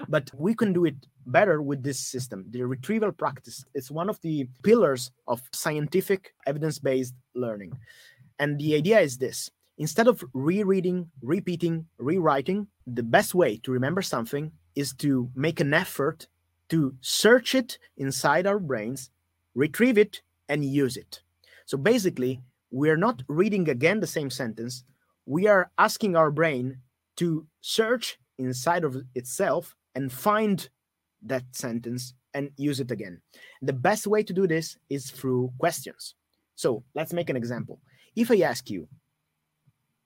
But 0.09 0.31
we 0.35 0.55
can 0.55 0.73
do 0.73 0.85
it 0.85 0.97
better 1.27 1.63
with 1.63 1.83
this 1.83 1.99
system, 1.99 2.45
the 2.51 2.63
retrieval 2.63 3.13
practice. 3.13 3.65
It's 3.75 3.91
one 3.91 4.09
of 4.09 4.21
the 4.21 4.49
pillars 4.63 5.11
of 5.27 5.43
scientific 5.53 6.35
evidence 6.47 6.79
based 6.79 7.15
learning. 7.35 7.73
And 8.39 8.59
the 8.59 8.75
idea 8.75 9.01
is 9.01 9.19
this 9.19 9.51
instead 9.79 10.09
of 10.09 10.25
rereading, 10.35 11.11
repeating, 11.23 11.87
rewriting, 11.99 12.67
the 12.87 13.03
best 13.03 13.35
way 13.35 13.57
to 13.59 13.73
remember 13.73 14.03
something 14.03 14.53
is 14.75 14.93
to 14.95 15.31
make 15.35 15.61
an 15.61 15.75
effort 15.75 16.27
to 16.69 16.95
search 17.01 17.55
it 17.55 17.79
inside 17.97 18.47
our 18.47 18.59
brains, 18.59 19.11
retrieve 19.55 19.99
it, 19.99 20.23
and 20.49 20.65
use 20.65 20.97
it. 20.97 21.21
So 21.67 21.77
basically, 21.77 22.41
we're 22.71 22.97
not 22.97 23.23
reading 23.29 23.69
again 23.69 24.01
the 24.01 24.07
same 24.07 24.31
sentence. 24.31 24.85
We 25.27 25.47
are 25.47 25.71
asking 25.79 26.17
our 26.17 26.31
brain 26.31 26.79
to 27.17 27.47
search 27.61 28.19
inside 28.39 28.85
of 28.85 28.97
itself 29.15 29.75
and 29.95 30.11
find 30.13 30.69
that 31.23 31.45
sentence 31.53 32.15
and 32.35 32.51
use 32.57 32.81
it 32.81 32.91
again. 32.91 33.21
The 33.63 33.73
best 33.73 34.07
way 34.07 34.23
to 34.23 34.33
do 34.33 34.47
this 34.47 34.77
is 34.89 35.11
through 35.11 35.53
questions. 35.59 36.15
So 36.57 36.83
let's 36.95 37.13
make 37.13 37.31
an 37.31 37.37
example. 37.37 37.81
If 38.17 38.31
I 38.31 38.41
ask 38.41 38.71
you, 38.71 38.89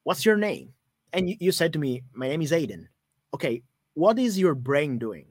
What's 0.05 0.25
your 0.25 0.37
name? 0.37 0.73
And 1.13 1.29
you, 1.29 1.37
you 1.41 1.53
said 1.53 1.73
to 1.73 1.79
me, 1.79 2.03
My 2.15 2.29
name 2.29 2.43
is 2.43 2.53
Aiden. 2.53 2.87
Okay, 3.35 3.63
what 3.95 4.19
is 4.19 4.39
your 4.39 4.55
brain 4.55 4.99
doing? 4.99 5.27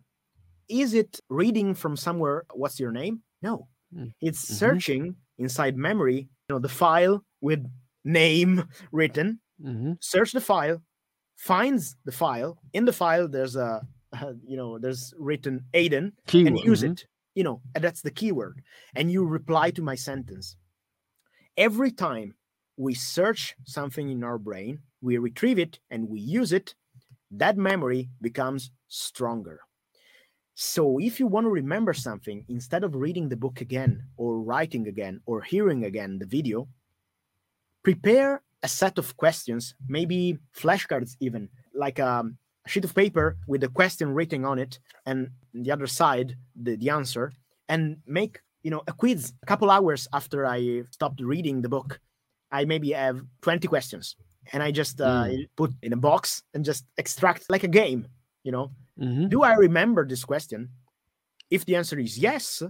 Is 0.67 0.93
it 0.93 1.19
reading 1.29 1.73
from 1.73 1.95
somewhere, 1.95 2.43
What's 2.53 2.79
your 2.79 2.91
name? 2.91 3.21
No. 3.41 3.67
Mm. 3.95 4.13
It's 4.21 4.43
Mhm. 4.43 4.53
searching 4.55 5.15
inside 5.37 5.77
memory, 5.77 6.17
you 6.49 6.49
know, 6.49 6.59
the 6.59 6.69
file 6.69 7.23
with 7.41 7.65
name 8.03 8.63
written, 8.91 9.39
Mhm. 9.63 9.97
search 10.01 10.31
the 10.33 10.41
file, 10.41 10.81
finds 11.35 11.95
the 12.05 12.11
file. 12.11 12.57
In 12.73 12.85
the 12.85 12.93
file, 12.93 13.27
there's 13.27 13.55
a, 13.55 13.85
you 14.45 14.57
know, 14.57 14.77
there's 14.77 15.13
written 15.17 15.65
Aiden, 15.73 15.97
and 15.97 16.13
Keyword. 16.27 16.65
use 16.65 16.83
mhm. 16.83 16.91
it. 16.91 17.05
You 17.35 17.43
know, 17.43 17.61
and 17.73 17.83
that's 17.83 18.01
the 18.01 18.11
keyword. 18.11 18.61
And 18.95 19.11
you 19.11 19.25
reply 19.25 19.69
to 19.71 19.81
my 19.81 19.95
sentence. 19.95 20.55
Every 21.57 21.91
time 21.91 22.35
we 22.77 22.93
search 22.93 23.55
something 23.65 24.09
in 24.09 24.23
our 24.23 24.37
brain, 24.37 24.79
we 25.01 25.17
retrieve 25.17 25.59
it 25.59 25.79
and 25.89 26.07
we 26.07 26.21
use 26.21 26.53
it, 26.53 26.75
that 27.31 27.57
memory 27.57 28.09
becomes 28.21 28.71
stronger. 28.87 29.59
So 30.53 30.97
if 30.99 31.19
you 31.19 31.27
want 31.27 31.45
to 31.45 31.49
remember 31.49 31.93
something, 31.93 32.45
instead 32.47 32.85
of 32.85 32.95
reading 32.95 33.27
the 33.27 33.35
book 33.35 33.59
again, 33.59 34.03
or 34.15 34.39
writing 34.39 34.87
again, 34.87 35.19
or 35.25 35.41
hearing 35.41 35.83
again 35.83 36.17
the 36.17 36.25
video, 36.25 36.69
prepare 37.83 38.41
a 38.65 38.67
set 38.67 38.97
of 38.97 39.07
questions, 39.23 39.75
maybe 39.97 40.19
flashcards 40.61 41.11
even, 41.25 41.43
like 41.85 41.99
um, 41.99 42.25
a 42.65 42.69
sheet 42.71 42.83
of 42.87 42.93
paper 43.03 43.27
with 43.47 43.61
the 43.61 43.69
question 43.79 44.07
written 44.17 44.41
on 44.51 44.57
it, 44.65 44.79
and 45.05 45.29
the 45.53 45.71
other 45.75 45.87
side 45.87 46.27
the, 46.63 46.75
the 46.81 46.89
answer, 46.89 47.25
and 47.69 47.97
make 48.19 48.33
you 48.65 48.71
know 48.73 48.81
a 48.91 48.93
quiz. 49.01 49.21
A 49.43 49.47
couple 49.51 49.69
hours 49.69 50.01
after 50.19 50.39
I 50.57 50.83
stopped 50.97 51.19
reading 51.21 51.61
the 51.61 51.69
book, 51.69 51.99
I 52.51 52.65
maybe 52.65 52.89
have 53.05 53.17
twenty 53.45 53.67
questions, 53.67 54.15
and 54.51 54.59
I 54.67 54.71
just 54.71 54.99
uh, 54.99 55.27
put 55.55 55.71
in 55.85 55.93
a 55.93 56.01
box 56.09 56.41
and 56.53 56.65
just 56.65 56.83
extract 56.97 57.41
like 57.53 57.63
a 57.63 57.73
game. 57.81 58.01
You 58.43 58.51
know, 58.55 58.67
Mhm. 58.99 59.29
do 59.29 59.43
I 59.43 59.53
remember 59.67 60.01
this 60.07 60.23
question? 60.25 60.69
If 61.49 61.61
the 61.65 61.75
answer 61.75 61.99
is 61.99 62.17
yes, 62.17 62.63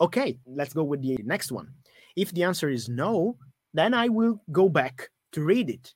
okay, 0.00 0.38
let's 0.46 0.72
go 0.72 0.84
with 0.90 1.02
the 1.02 1.16
next 1.24 1.52
one. 1.52 1.68
If 2.16 2.28
the 2.32 2.44
answer 2.44 2.68
is 2.70 2.88
no, 2.88 3.36
then 3.74 3.92
I 4.04 4.08
will 4.08 4.40
go 4.50 4.68
back 4.68 5.10
to 5.32 5.42
read 5.42 5.70
it. 5.70 5.94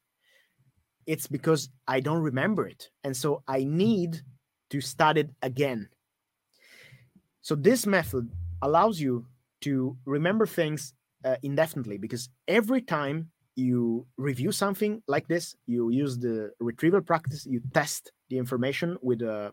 It's 1.06 1.26
because 1.26 1.68
I 1.86 2.00
don't 2.00 2.22
remember 2.22 2.66
it. 2.66 2.90
And 3.04 3.16
so 3.16 3.42
I 3.46 3.64
need 3.64 4.22
to 4.70 4.80
start 4.80 5.16
it 5.16 5.30
again. 5.42 5.88
So 7.42 7.54
this 7.54 7.86
method 7.86 8.28
allows 8.62 9.00
you 9.00 9.26
to 9.60 9.96
remember 10.04 10.46
things 10.46 10.94
uh, 11.24 11.36
indefinitely 11.42 11.98
because 11.98 12.28
every 12.48 12.82
time 12.82 13.30
you 13.54 14.06
review 14.16 14.52
something 14.52 15.02
like 15.08 15.28
this, 15.28 15.56
you 15.66 15.90
use 15.90 16.18
the 16.18 16.50
retrieval 16.60 17.00
practice, 17.00 17.46
you 17.46 17.60
test 17.72 18.12
the 18.28 18.36
information 18.36 18.98
with 19.00 19.22
a 19.22 19.52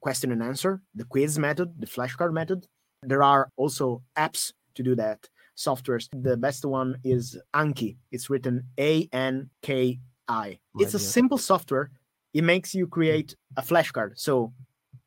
question 0.00 0.32
and 0.32 0.42
answer, 0.42 0.82
the 0.94 1.04
quiz 1.04 1.38
method, 1.38 1.72
the 1.78 1.86
flashcard 1.86 2.32
method. 2.32 2.66
There 3.02 3.22
are 3.22 3.48
also 3.56 4.02
apps 4.16 4.52
to 4.74 4.82
do 4.82 4.94
that, 4.96 5.28
softwares. 5.58 6.08
The 6.12 6.36
best 6.36 6.64
one 6.64 6.96
is 7.04 7.36
Anki. 7.54 7.96
It's 8.12 8.30
written 8.30 8.62
A 8.78 9.08
N 9.12 9.50
K 9.62 9.98
I. 10.28 10.58
It's 10.78 10.94
a 10.94 10.98
simple 11.18 11.38
software. 11.38 11.90
It 12.32 12.44
makes 12.44 12.74
you 12.74 12.86
create 12.86 13.34
a 13.56 13.62
flashcard. 13.62 14.12
So 14.16 14.52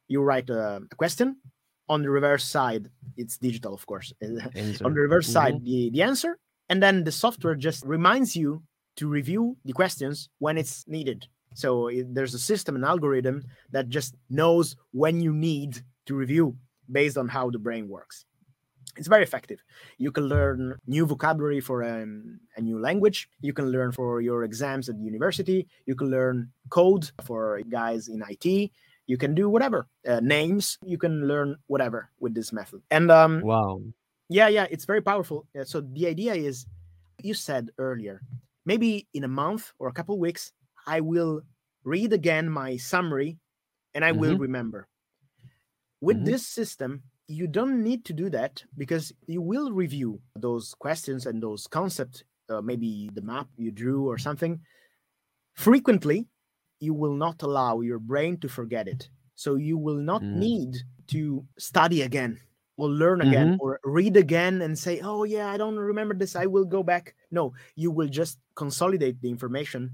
you 0.07 0.21
write 0.21 0.49
a, 0.49 0.81
a 0.91 0.95
question. 0.97 1.37
On 1.87 2.01
the 2.01 2.09
reverse 2.09 2.43
side, 2.45 2.89
it's 3.17 3.37
digital, 3.37 3.73
of 3.73 3.85
course. 3.85 4.13
On 4.21 4.93
the 4.93 5.01
reverse 5.07 5.27
Mhm. 5.29 5.33
side, 5.33 5.55
the, 5.63 5.89
the 5.91 6.01
answer. 6.01 6.37
And 6.69 6.81
then 6.81 7.03
the 7.03 7.11
software 7.11 7.55
just 7.55 7.85
reminds 7.85 8.35
you 8.35 8.63
to 8.97 9.07
review 9.07 9.57
the 9.65 9.73
questions 9.73 10.29
when 10.39 10.57
it's 10.57 10.85
needed. 10.87 11.27
So 11.53 11.87
it, 11.87 12.13
there's 12.15 12.33
a 12.33 12.39
system, 12.39 12.75
an 12.75 12.83
algorithm 12.83 13.43
that 13.71 13.89
just 13.89 14.15
knows 14.29 14.75
when 14.91 15.19
you 15.21 15.33
need 15.33 15.81
to 16.07 16.15
review 16.15 16.55
based 16.89 17.17
on 17.17 17.27
how 17.27 17.49
the 17.49 17.59
brain 17.59 17.87
works. 17.89 18.25
It's 18.97 19.07
very 19.07 19.23
effective. 19.23 19.63
You 19.97 20.11
can 20.11 20.25
learn 20.25 20.75
new 20.87 21.05
vocabulary 21.05 21.61
for 21.61 21.83
um, 21.83 22.39
a 22.57 22.61
new 22.61 22.79
language. 22.79 23.29
You 23.41 23.53
can 23.53 23.71
learn 23.71 23.91
for 23.91 24.21
your 24.21 24.43
exams 24.43 24.89
at 24.89 24.97
university. 24.99 25.67
You 25.85 25.95
can 25.95 26.09
learn 26.09 26.51
code 26.69 27.11
for 27.23 27.61
guys 27.69 28.07
in 28.07 28.23
IT. 28.27 28.71
You 29.07 29.17
can 29.17 29.33
do 29.33 29.49
whatever. 29.49 29.87
Uh, 30.07 30.19
names. 30.19 30.77
You 30.83 30.97
can 30.97 31.27
learn 31.27 31.55
whatever 31.67 32.09
with 32.19 32.33
this 32.33 32.51
method. 32.51 32.81
And 32.91 33.09
um, 33.11 33.41
Wow. 33.41 33.81
yeah, 34.29 34.47
yeah, 34.47 34.67
it's 34.69 34.85
very 34.85 35.01
powerful. 35.01 35.47
Yeah, 35.53 35.63
so 35.63 35.81
the 35.81 36.07
idea 36.07 36.33
is, 36.33 36.65
you 37.23 37.33
said 37.33 37.69
earlier, 37.77 38.21
maybe 38.65 39.07
in 39.13 39.23
a 39.23 39.27
month 39.27 39.71
or 39.79 39.87
a 39.87 39.93
couple 39.93 40.17
weeks, 40.19 40.51
I 40.85 41.01
will 41.01 41.41
read 41.83 42.13
again 42.13 42.49
my 42.49 42.77
summary, 42.77 43.37
and 43.93 44.03
I 44.05 44.11
will 44.11 44.37
remember. 44.37 44.87
With 46.01 46.17
Mhm. 46.17 46.25
this 46.25 46.47
system, 46.47 47.03
you 47.27 47.47
don't 47.47 47.83
need 47.83 48.03
to 48.05 48.13
do 48.13 48.29
that 48.29 48.63
because 48.77 49.13
you 49.27 49.41
will 49.41 49.71
review 49.71 50.21
those 50.35 50.73
questions 50.75 51.25
and 51.25 51.41
those 51.41 51.67
concepts, 51.67 52.23
uh, 52.49 52.61
maybe 52.61 53.09
the 53.13 53.21
map 53.21 53.47
you 53.57 53.71
drew 53.71 54.07
or 54.07 54.17
something. 54.17 54.59
Frequently, 55.53 56.27
you 56.79 56.93
will 56.93 57.13
not 57.15 57.41
allow 57.43 57.81
your 57.81 57.99
brain 57.99 58.37
to 58.39 58.49
forget 58.49 58.87
it. 58.87 59.09
So 59.35 59.55
you 59.55 59.77
will 59.77 59.97
not 59.97 60.21
Mm. 60.21 60.35
need 60.35 60.75
to 61.07 61.45
study 61.57 62.01
again 62.03 62.39
or 62.77 62.89
learn 62.89 63.21
again 63.21 63.51
Mhm. 63.53 63.57
or 63.59 63.79
read 63.83 64.17
again 64.17 64.61
and 64.61 64.77
say 64.77 65.01
oh 65.01 65.23
yeah 65.25 65.51
i 65.51 65.57
don't 65.57 65.77
remember 65.77 66.15
this 66.15 66.35
i 66.35 66.45
will 66.45 66.63
go 66.65 66.81
back 66.81 67.13
no 67.29 67.53
you 67.75 67.91
will 67.91 68.07
just 68.07 68.39
consolidate 68.55 69.19
the 69.21 69.29
information 69.29 69.91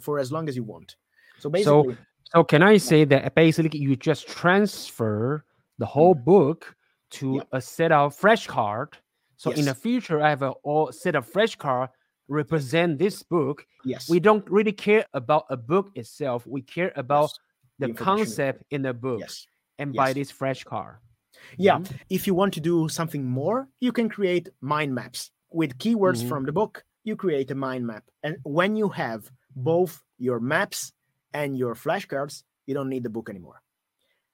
for 0.00 0.18
as 0.18 0.32
long 0.32 0.48
as 0.48 0.56
you 0.56 0.64
want 0.64 0.96
so 1.38 1.48
basically 1.48 1.96
So 2.34 2.44
can 2.44 2.62
I 2.62 2.76
say 2.76 3.04
that 3.06 3.34
basically 3.34 3.78
you 3.80 3.96
just 3.96 4.26
transfer 4.28 5.44
the 5.78 5.86
whole 5.86 6.14
book 6.14 6.74
to. 7.10 7.36
Yep. 7.36 7.48
a 7.52 7.60
set 7.60 7.92
of 7.92 8.14
fresh 8.14 8.46
card. 8.46 8.96
So 9.36 9.50
in 9.52 9.64
the 9.64 9.74
future, 9.74 10.20
I 10.20 10.28
have 10.30 10.42
a 10.42 10.50
all 10.62 10.92
set 10.92 11.14
of 11.14 11.26
fresh 11.26 11.56
card 11.56 11.90
represent 12.28 12.98
this 12.98 13.22
book. 13.22 13.64
yes 13.84 14.08
We 14.10 14.20
don't 14.20 14.44
really 14.50 14.72
care 14.72 15.06
about 15.14 15.44
a 15.48 15.56
book 15.56 15.90
itself. 15.94 16.46
We 16.46 16.60
care 16.62 16.92
about 16.96 17.30
yes, 17.30 17.38
the 17.78 17.94
concept 17.94 18.64
in 18.70 18.82
the 18.82 18.92
book 18.92 19.20
yes 19.20 19.46
and 19.78 19.94
by 19.94 20.08
yes. 20.08 20.14
this 20.14 20.30
fresh 20.30 20.64
card. 20.64 20.96
yeah 21.56 21.78
Mhm. 21.78 21.92
if 22.10 22.26
you 22.26 22.34
want 22.34 22.52
to 22.54 22.60
do 22.60 22.88
something 22.88 23.24
more 23.24 23.68
you 23.80 23.92
can 23.92 24.08
create 24.16 24.46
mind 24.60 24.92
maps 24.94 25.30
with 25.60 25.70
keywords 25.78 26.20
Mhm. 26.22 26.28
from 26.28 26.42
the 26.44 26.52
book 26.60 26.84
you 27.08 27.14
create 27.16 27.48
a 27.50 27.54
mind 27.54 27.86
map 27.86 28.04
and 28.24 28.36
when 28.42 28.70
you 28.80 28.88
have 28.90 29.30
both 29.54 29.92
your 30.18 30.40
maps 30.40 30.92
and 31.32 31.56
your 31.56 31.74
flashcards 31.84 32.42
you 32.66 32.74
don't 32.74 32.90
need 32.94 33.04
the 33.04 33.14
book 33.16 33.28
anymore 33.30 33.58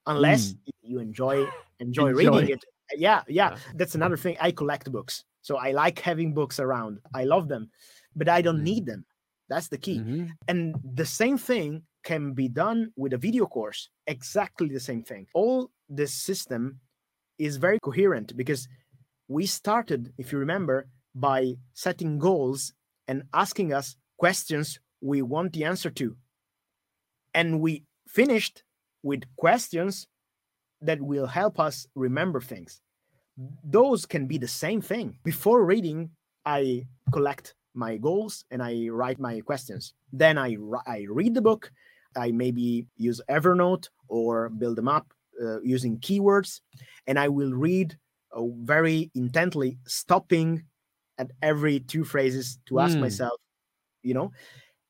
unless 0.07 0.55
you 0.83 0.99
enjoy 0.99 1.47
enjoy 1.81 2.13
Mm. 2.13 2.21
Enjoy. 2.21 2.39
reading 2.41 2.49
it 2.57 2.65
yeah, 2.97 3.23
yeah 3.29 3.51
Yeah. 3.53 3.59
that's 3.75 3.95
another 3.95 4.17
thing 4.17 4.37
i 4.41 4.51
collect 4.53 4.91
books 4.93 5.25
so 5.43 5.57
i 5.57 5.73
like 5.73 5.99
having 5.99 6.35
books 6.35 6.61
around 6.61 7.01
i 7.15 7.25
love 7.25 7.49
them 7.49 7.71
but 8.17 8.29
i 8.29 8.41
don't 8.43 8.61
Mhm. 8.61 8.71
need 8.73 8.87
them 8.87 9.05
that's 9.49 9.69
the 9.69 9.79
key 9.79 9.99
Mhm. 10.01 10.31
and 10.49 10.75
the 10.95 11.07
same 11.07 11.39
thing 11.39 11.83
can 12.03 12.35
be 12.35 12.49
done 12.49 12.93
with 12.97 13.13
a 13.15 13.19
video 13.19 13.47
course 13.47 13.89
exactly 14.07 14.69
the 14.69 14.81
same 14.81 15.03
thing 15.03 15.27
all 15.35 15.71
this 15.89 16.13
system 16.13 16.79
is 17.39 17.57
very 17.57 17.79
coherent 17.81 18.37
because 18.37 18.69
we 19.29 19.47
started 19.47 20.13
if 20.19 20.33
you 20.33 20.39
remember 20.39 20.87
by 21.15 21.57
setting 21.73 22.19
goals 22.19 22.73
and 23.09 23.23
asking 23.33 23.73
us 23.73 23.97
questions 24.19 24.79
we 25.01 25.23
want 25.23 25.53
the 25.53 25.65
answer 25.65 25.91
to 25.91 26.17
and 27.35 27.61
we 27.61 27.85
finished 28.09 28.64
with 29.05 29.23
questions 29.37 30.09
that 30.83 31.01
will 31.01 31.27
help 31.29 31.61
us 31.61 31.87
remember 31.95 32.41
things. 32.41 32.83
Those 33.65 34.07
can 34.07 34.27
be 34.27 34.39
the 34.39 34.49
same 34.49 34.81
thing. 34.81 35.19
Before 35.25 35.65
reading 35.65 36.11
i 36.47 36.87
collect 37.13 37.55
my 37.75 37.97
goals 37.97 38.45
and 38.51 38.63
i 38.63 38.89
write 38.91 39.19
my 39.19 39.41
questions. 39.41 39.95
Then 40.13 40.39
i, 40.39 40.57
I 40.87 41.07
read 41.09 41.35
the 41.35 41.43
book. 41.43 41.73
I 42.17 42.31
maybe 42.33 42.87
use 42.97 43.21
evernote 43.31 43.89
or 44.09 44.51
build 44.51 44.77
them 44.77 44.89
up 44.89 45.13
uh, 45.43 45.61
using 45.63 45.99
keywords. 46.01 46.61
And 47.09 47.19
i 47.19 47.29
will 47.29 47.53
read 47.53 47.99
uh, 48.37 48.43
very 48.75 49.11
intently 49.15 49.79
stopping 49.87 50.65
at 51.19 51.31
every 51.43 51.81
two 51.81 52.05
phrases 52.05 52.59
to 52.67 52.81
ask 52.81 52.97
Mm. 52.97 53.03
myself 53.03 53.39
you 54.03 54.15
know? 54.15 54.33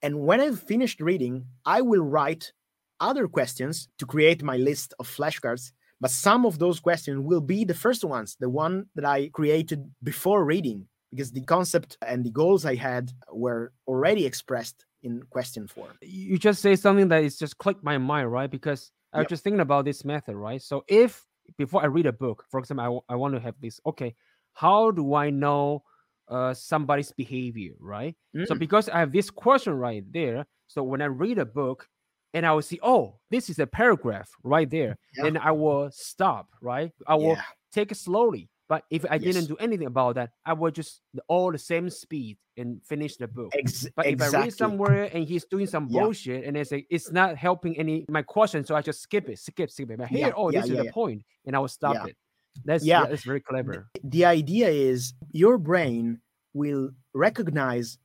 And 0.02 0.20
when 0.26 0.40
i've 0.40 0.60
finished 0.60 1.00
reading 1.00 1.46
i 1.66 1.80
will 1.82 2.04
write 2.04 2.52
other 3.00 3.28
questions 3.28 3.88
to 3.98 4.06
create 4.06 4.42
my 4.42 4.56
list 4.56 4.94
of 4.98 5.08
flashcards 5.08 5.72
but 6.00 6.10
some 6.10 6.44
of 6.44 6.58
those 6.58 6.80
questions 6.80 7.20
will 7.20 7.40
be 7.40 7.64
the 7.64 7.74
first 7.74 8.04
ones 8.04 8.36
the 8.40 8.48
one 8.50 8.86
that 8.94 9.04
i 9.04 9.28
created 9.28 9.92
before 10.02 10.44
reading 10.44 10.86
because 11.10 11.32
the 11.32 11.42
concept 11.42 11.96
and 12.06 12.24
the 12.24 12.30
goals 12.30 12.64
i 12.64 12.74
had 12.74 13.12
were 13.32 13.72
already 13.86 14.24
expressed 14.26 14.86
in 15.02 15.22
question 15.30 15.66
form 15.66 15.98
you 16.00 16.38
just 16.38 16.60
say 16.60 16.76
something 16.76 17.08
that 17.08 17.22
is 17.24 17.38
just 17.38 17.58
clicked 17.58 17.82
my 17.82 17.98
mind, 17.98 18.30
right? 18.30 18.50
Because 18.50 18.92
I 19.12 19.18
was 19.18 19.26
Yep. 19.26 19.28
just 19.28 19.44
thinking 19.44 19.60
about 19.60 19.84
this 19.84 20.04
method, 20.04 20.36
right? 20.36 20.60
So 20.60 20.84
if 20.88 21.26
before 21.56 21.82
I 21.82 21.86
read 21.86 22.06
a 22.06 22.12
book, 22.12 22.44
for 22.50 22.58
example, 22.60 22.82
I, 22.82 22.86
w- 22.86 23.02
I 23.08 23.14
want 23.16 23.34
to 23.34 23.40
have 23.40 23.54
this, 23.60 23.80
okay, 23.86 24.14
how 24.52 24.90
do 24.90 25.14
I 25.14 25.30
know 25.30 25.84
uh, 26.28 26.54
somebody's 26.54 27.12
behavior, 27.12 27.74
right? 27.80 28.16
So 28.42 28.54
Mm, 28.54 28.58
because 28.58 28.88
I 28.88 28.98
have 28.98 29.12
this 29.12 29.30
question 29.30 29.74
right 29.74 30.04
there, 30.12 30.46
so 30.66 30.82
when 30.82 31.00
I 31.02 31.06
read 31.06 31.38
a 31.38 31.46
book 31.46 31.88
and 32.34 32.44
I 32.44 32.52
will 32.52 32.62
see, 32.62 32.78
oh, 32.82 33.18
this 33.30 33.48
is 33.48 33.58
a 33.60 33.66
paragraph 33.66 34.28
right 34.42 34.68
there, 34.68 34.96
Yeah. 35.16 35.22
then 35.24 35.36
I 35.38 35.52
will 35.52 35.90
stop, 35.92 36.48
right? 36.60 36.92
I 37.06 37.14
will 37.14 37.36
yeah 37.36 37.42
take 37.72 37.90
it 37.90 37.96
slowly. 37.96 38.48
But 38.68 38.84
if 38.90 39.04
I 39.10 39.16
Yes. 39.16 39.34
didn't 39.34 39.46
do 39.48 39.56
anything 39.56 39.86
about 39.88 40.14
that, 40.14 40.30
I 40.46 40.52
will 40.52 40.70
just 40.70 41.02
all 41.28 41.50
the 41.52 41.58
same 41.58 41.90
speed 41.90 42.38
and 42.56 42.80
finish 42.86 43.16
the 43.16 43.26
book. 43.28 43.50
ex- 43.54 43.86
But 43.96 44.06
if 44.06 44.12
exactly 44.12 44.38
I 44.38 44.44
read 44.44 44.54
somewhere 44.54 45.04
and 45.12 45.24
he's 45.26 45.44
doing 45.44 45.66
some 45.66 45.88
Yeah. 45.90 46.02
bullshit 46.02 46.44
and 46.44 46.56
it's 46.56 46.70
like 46.72 46.86
it's 46.88 47.10
not 47.10 47.36
helping 47.36 47.76
any 47.76 48.04
my 48.08 48.22
question, 48.22 48.64
so 48.64 48.74
I 48.76 48.80
just 48.80 49.00
skip 49.02 49.28
it, 49.28 49.38
skip, 49.38 49.70
skip 49.70 49.90
it. 49.90 49.98
But 49.98 50.08
here, 50.08 50.32
oh, 50.36 50.50
this 50.52 50.64
is 50.70 50.76
the 50.78 50.92
point, 50.92 51.22
and 51.46 51.54
I 51.56 51.58
will 51.58 51.68
stop 51.68 51.96
it. 52.08 52.16
That's 52.64 52.84
Yeah. 52.86 53.00
yeah, 53.02 53.06
that's 53.10 53.24
very 53.24 53.40
clever. 53.40 53.90
the 54.04 54.24
idea 54.24 54.68
is 54.68 55.12
your 55.32 55.58
brain 55.58 56.20
will 56.54 56.90
recognize 57.12 57.98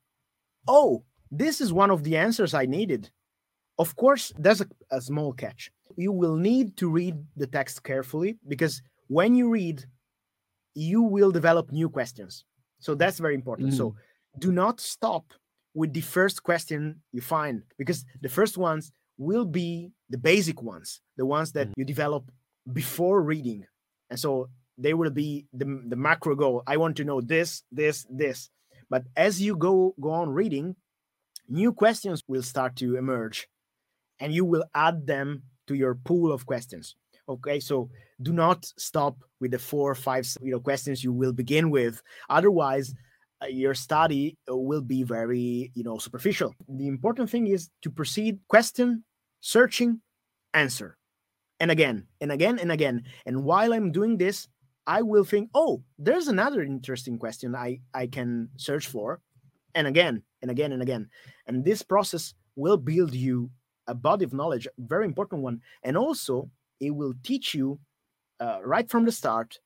oh 0.67 1.03
this 1.31 1.61
is 1.61 1.71
one 1.71 1.91
of 1.91 2.03
the 2.03 2.17
answers 2.17 2.53
i 2.55 2.65
needed 2.65 3.09
of 3.79 3.95
course 3.95 4.31
there's 4.37 4.61
a, 4.61 4.67
a 4.91 5.01
small 5.01 5.33
catch. 5.33 5.71
You 5.95 6.11
will 6.11 6.35
need 6.35 6.77
to 6.77 6.89
read 6.89 7.15
the 7.35 7.47
text 7.47 7.83
carefully 7.83 8.37
because 8.47 8.81
when 9.07 9.35
you 9.35 9.49
read 9.49 9.85
you 10.75 11.01
will 11.01 11.31
develop 11.31 11.71
new 11.71 11.89
questions. 11.89 12.45
So 12.79 12.95
that's 12.95 13.19
very 13.19 13.35
important. 13.35 13.73
So 13.73 13.95
do 14.37 14.51
not 14.51 14.79
stop 14.79 15.25
with 15.73 15.93
the 15.93 16.01
first 16.01 16.43
question 16.43 17.01
you 17.11 17.21
find 17.21 17.63
because 17.77 18.05
the 18.21 18.29
first 18.29 18.57
ones 18.57 18.91
will 19.17 19.45
be 19.45 19.91
the 20.09 20.17
basic 20.17 20.61
ones 20.61 21.01
the 21.17 21.25
ones 21.25 21.51
that 21.53 21.67
Mhm. 21.67 21.73
you 21.77 21.85
develop 21.85 22.23
before 22.81 23.21
reading. 23.21 23.65
And 24.09 24.19
so 24.19 24.49
they 24.77 24.93
will 24.93 25.09
be 25.23 25.45
the, 25.59 25.65
the 25.91 25.95
macro 26.07 26.35
goal. 26.35 26.63
I 26.65 26.77
want 26.77 26.95
to 26.97 27.03
know 27.03 27.19
this 27.21 27.63
this 27.71 28.05
this. 28.09 28.49
But 28.89 29.03
as 29.15 29.41
you 29.45 29.55
go 29.67 29.93
go 29.99 30.11
on 30.21 30.29
reading 30.41 30.75
new 31.47 31.71
questions 31.73 32.21
will 32.27 32.43
start 32.53 32.75
to 32.77 32.95
emerge 33.03 33.47
and 34.19 34.33
you 34.33 34.45
will 34.45 34.65
add 34.75 35.05
them 35.07 35.43
to 35.67 35.75
your 35.75 35.95
pool 35.95 36.31
of 36.31 36.45
questions. 36.45 36.95
Okay 37.27 37.59
so 37.59 37.89
do 38.21 38.33
not 38.33 38.65
stop 38.77 39.15
with 39.39 39.51
the 39.51 39.59
four 39.59 39.91
or 39.91 39.95
five 39.95 40.27
you 40.41 40.51
know 40.51 40.59
questions 40.59 41.03
you 41.03 41.13
will 41.13 41.33
begin 41.33 41.69
with. 41.69 42.01
Otherwise 42.29 42.93
uh, 43.41 43.47
your 43.47 43.73
study 43.73 44.37
uh, 44.51 44.57
will 44.57 44.81
be 44.81 45.03
very 45.03 45.71
you 45.73 45.83
know 45.83 45.97
superficial. 45.97 46.53
The 46.67 46.87
important 46.87 47.29
thing 47.29 47.47
is 47.47 47.69
to 47.83 47.89
proceed 47.89 48.39
question 48.47 49.03
searching 49.41 50.01
answer. 50.53 50.97
And 51.59 51.71
again 51.71 52.07
and 52.19 52.31
again 52.31 52.59
and 52.59 52.71
again. 52.71 53.03
And 53.25 53.43
while 53.43 53.73
i'm 53.73 53.91
doing 53.91 54.17
this 54.17 54.47
i 54.87 55.01
will 55.01 55.23
think 55.23 55.49
oh 55.53 55.83
there's 55.99 56.27
another 56.29 56.61
interesting 56.63 57.19
question 57.19 57.55
i 57.55 57.79
i 57.93 58.07
can 58.07 58.49
search 58.57 58.87
for. 58.87 59.21
And 59.75 59.85
again 59.87 60.23
and 60.41 60.49
again 60.49 60.71
and 60.71 60.81
again. 60.81 61.09
And 61.47 61.63
this 61.63 61.83
process 61.83 62.33
will 62.55 62.77
build 62.77 63.13
you 63.13 63.51
a 63.89 63.95
body 63.95 64.25
of 64.25 64.33
knowledge 64.33 64.67
very 64.77 65.05
important 65.05 65.41
one. 65.43 65.61
And 65.83 65.97
also 65.97 66.49
it 66.79 66.91
will 66.91 67.15
teach 67.23 67.55
you 67.55 67.79
uh, 68.39 68.59
right 68.63 68.89
from 68.89 69.05
the 69.05 69.11
start 69.11 69.59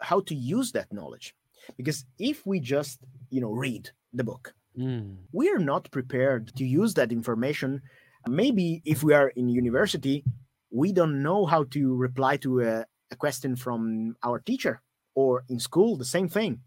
how 0.00 0.20
to 0.20 0.34
use 0.34 0.72
that 0.72 0.92
knowledge. 0.92 1.34
Because 1.76 2.04
if 2.18 2.44
we 2.46 2.60
just 2.60 3.00
you 3.30 3.40
know 3.40 3.52
read 3.52 3.90
the 4.12 4.24
book 4.24 4.54
Mm. 4.78 5.18
we 5.32 5.50
are 5.50 5.58
not 5.58 5.90
prepared 5.90 6.56
to 6.56 6.64
use 6.64 6.94
that 6.94 7.12
information. 7.12 7.82
Maybe 8.26 8.80
if 8.86 9.02
we 9.02 9.12
are 9.12 9.28
in 9.36 9.50
university 9.50 10.24
we 10.70 10.92
don't 10.92 11.22
know 11.22 11.44
how 11.44 11.64
to 11.64 11.94
reply 11.94 12.38
to 12.38 12.60
a, 12.62 12.86
a 13.10 13.16
question 13.16 13.54
from 13.56 14.16
our 14.22 14.38
teacher 14.38 14.80
or 15.14 15.44
in 15.50 15.58
school 15.60 15.96
the 15.96 16.06
same 16.06 16.28
thing. 16.28 16.60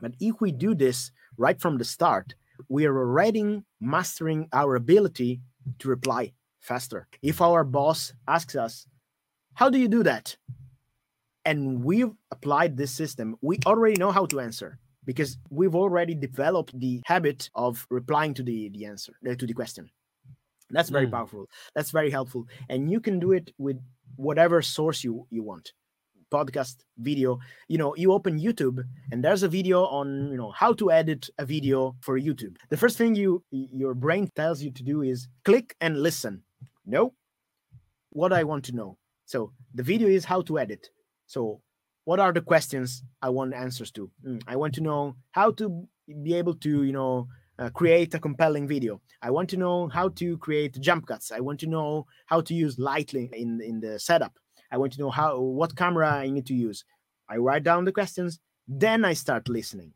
But 0.00 0.14
if 0.20 0.40
we 0.40 0.52
do 0.52 0.74
this 0.74 1.12
right 1.36 1.60
from 1.60 1.78
the 1.78 1.84
start 1.84 2.34
we 2.68 2.86
are 2.86 2.98
already 2.98 3.62
mastering 3.80 4.48
our 4.52 4.74
ability 4.74 5.40
to 5.78 5.88
reply 5.88 6.32
faster. 6.60 7.08
If 7.22 7.40
our 7.40 7.64
boss 7.64 8.12
asks 8.26 8.56
us 8.56 8.86
how 9.54 9.70
do 9.70 9.78
you 9.78 9.88
do 9.88 10.02
that? 10.04 10.36
and 11.44 11.82
we've 11.84 12.10
applied 12.30 12.76
this 12.76 12.90
system 12.92 13.36
we 13.40 13.58
already 13.66 13.96
know 13.96 14.10
how 14.10 14.26
to 14.26 14.40
answer 14.40 14.78
because 15.04 15.38
we've 15.50 15.74
already 15.74 16.14
developed 16.14 16.78
the 16.78 17.00
habit 17.06 17.48
of 17.54 17.86
replying 17.90 18.34
to 18.34 18.42
the 18.42 18.68
the 18.70 18.84
answer 18.84 19.14
uh, 19.28 19.34
to 19.34 19.46
the 19.46 19.54
question. 19.54 19.90
That's 20.70 20.90
very 20.90 21.06
Mm. 21.06 21.12
powerful. 21.12 21.46
That's 21.74 21.90
very 21.92 22.10
helpful. 22.10 22.46
And 22.68 22.90
you 22.90 23.00
can 23.00 23.18
do 23.18 23.32
it 23.32 23.52
with 23.58 23.78
whatever 24.16 24.60
source 24.62 25.04
you 25.04 25.26
you 25.30 25.42
want 25.42 25.72
podcast 26.30 26.76
video 26.98 27.38
you 27.68 27.78
know 27.78 27.94
you 27.96 28.12
open 28.12 28.38
youtube 28.38 28.82
and 29.10 29.24
there's 29.24 29.42
a 29.42 29.48
video 29.48 29.84
on 29.84 30.30
you 30.30 30.36
know 30.36 30.50
how 30.50 30.72
to 30.72 30.90
edit 30.90 31.28
a 31.38 31.44
video 31.44 31.96
for 32.00 32.18
youtube. 32.18 32.56
The 32.68 32.76
first 32.76 32.98
thing 32.98 33.14
you 33.14 33.42
your 33.50 33.94
brain 33.94 34.30
tells 34.34 34.62
you 34.62 34.70
to 34.72 34.82
do 34.82 35.02
is 35.02 35.28
click 35.44 35.74
and 35.80 36.02
listen. 36.02 36.42
No. 36.86 37.14
What 38.10 38.32
i 38.32 38.44
want 38.44 38.64
to 38.66 38.72
know. 38.74 38.98
So 39.26 39.52
the 39.74 39.82
video 39.82 40.08
is 40.08 40.24
how 40.24 40.42
to 40.42 40.58
edit. 40.58 40.90
So 41.26 41.60
what 42.04 42.20
are 42.20 42.32
the 42.32 42.40
questions 42.40 43.02
i 43.22 43.28
want 43.28 43.54
answers 43.54 43.90
to? 43.92 44.10
Mm, 44.26 44.42
i 44.46 44.56
want 44.56 44.74
to 44.74 44.80
know 44.80 45.16
how 45.32 45.50
to 45.52 45.88
be 46.22 46.34
able 46.34 46.54
to 46.54 46.82
you 46.84 46.92
know 46.92 47.28
uh, 47.58 47.70
create 47.70 48.14
a 48.14 48.20
compelling 48.20 48.68
video. 48.68 49.00
I 49.20 49.30
want 49.30 49.50
to 49.50 49.56
know 49.56 49.88
how 49.88 50.10
to 50.20 50.38
create 50.38 50.80
jump 50.80 51.06
cuts. 51.06 51.32
I 51.32 51.40
want 51.40 51.58
to 51.60 51.66
know 51.66 52.06
how 52.26 52.40
to 52.42 52.54
use 52.54 52.78
lighting 52.78 53.30
in 53.32 53.60
in 53.60 53.80
the 53.80 53.98
setup 53.98 54.38
I 54.70 54.78
want 54.78 54.92
to 54.94 55.00
know 55.00 55.10
how 55.10 55.40
what 55.40 55.76
camera 55.76 56.10
I 56.10 56.30
need 56.30 56.46
to 56.46 56.54
use. 56.54 56.84
I 57.28 57.36
write 57.36 57.62
down 57.62 57.84
the 57.84 57.92
questions, 57.92 58.40
then 58.66 59.04
I 59.04 59.14
start 59.14 59.48
listening. 59.48 59.92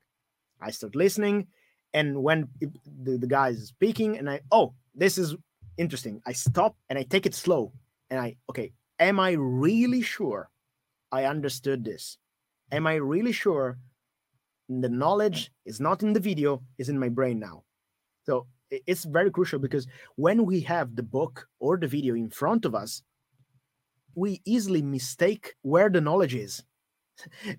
I 0.60 0.70
start 0.70 0.94
listening, 0.94 1.48
and 1.92 2.22
when 2.22 2.48
the, 2.60 3.18
the 3.18 3.26
guy 3.26 3.48
is 3.48 3.68
speaking, 3.68 4.18
and 4.18 4.30
I 4.30 4.40
oh 4.50 4.74
this 4.94 5.18
is 5.18 5.34
interesting, 5.76 6.22
I 6.26 6.32
stop 6.32 6.76
and 6.88 6.98
I 6.98 7.02
take 7.02 7.26
it 7.26 7.34
slow, 7.34 7.72
and 8.10 8.20
I 8.20 8.36
okay, 8.50 8.72
am 8.98 9.18
I 9.18 9.32
really 9.32 10.02
sure 10.02 10.50
I 11.10 11.24
understood 11.24 11.84
this? 11.84 12.18
Am 12.70 12.86
I 12.86 12.94
really 12.94 13.32
sure 13.32 13.78
the 14.68 14.88
knowledge 14.88 15.52
is 15.66 15.80
not 15.80 16.02
in 16.02 16.12
the 16.14 16.20
video, 16.20 16.62
is 16.78 16.88
in 16.88 16.98
my 16.98 17.08
brain 17.08 17.38
now? 17.38 17.64
So 18.24 18.46
it's 18.70 19.04
very 19.04 19.30
crucial 19.30 19.58
because 19.58 19.86
when 20.16 20.46
we 20.46 20.60
have 20.60 20.96
the 20.96 21.02
book 21.02 21.46
or 21.60 21.76
the 21.76 21.86
video 21.86 22.14
in 22.14 22.30
front 22.30 22.64
of 22.64 22.74
us, 22.74 23.02
we 24.14 24.40
easily 24.44 24.82
mistake 24.82 25.54
where 25.62 25.88
the 25.90 26.00
knowledge 26.00 26.34
is. 26.34 26.62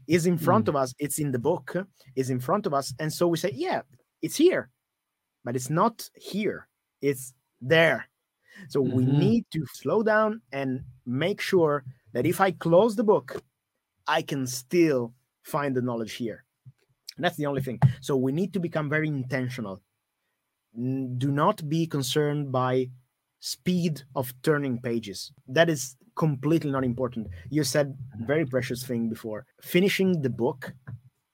is 0.07 0.25
in 0.25 0.37
front 0.37 0.65
mm. 0.65 0.69
of 0.69 0.75
us, 0.75 0.93
it's 0.99 1.19
in 1.19 1.31
the 1.31 1.39
book, 1.39 1.75
is 2.15 2.29
in 2.29 2.39
front 2.39 2.65
of 2.65 2.73
us. 2.73 2.93
And 2.99 3.11
so 3.11 3.27
we 3.27 3.37
say, 3.37 3.51
yeah, 3.53 3.81
it's 4.21 4.35
here, 4.35 4.69
but 5.43 5.55
it's 5.55 5.69
not 5.69 6.09
here, 6.15 6.67
it's 7.01 7.33
there. 7.61 8.09
So 8.69 8.83
mm-hmm. 8.83 8.95
we 8.95 9.05
need 9.05 9.45
to 9.51 9.65
slow 9.73 10.03
down 10.03 10.41
and 10.51 10.83
make 11.05 11.41
sure 11.41 11.83
that 12.13 12.25
if 12.25 12.41
I 12.41 12.51
close 12.51 12.95
the 12.95 13.03
book, 13.03 13.41
I 14.07 14.21
can 14.21 14.45
still 14.47 15.13
find 15.43 15.75
the 15.75 15.81
knowledge 15.81 16.13
here. 16.13 16.43
And 17.15 17.23
that's 17.23 17.37
the 17.37 17.45
only 17.45 17.61
thing. 17.61 17.79
So 18.01 18.15
we 18.15 18.31
need 18.31 18.53
to 18.53 18.59
become 18.59 18.89
very 18.89 19.07
intentional. 19.07 19.81
Do 20.75 21.31
not 21.31 21.67
be 21.69 21.85
concerned 21.85 22.51
by 22.51 22.89
speed 23.39 24.01
of 24.15 24.33
turning 24.41 24.79
pages. 24.79 25.31
That 25.47 25.69
is 25.69 25.95
completely 26.15 26.71
not 26.71 26.83
important. 26.83 27.27
You 27.49 27.63
said 27.63 27.97
very 28.25 28.45
precious 28.45 28.83
thing 28.83 29.09
before. 29.09 29.45
Finishing 29.61 30.21
the 30.21 30.29
book 30.29 30.73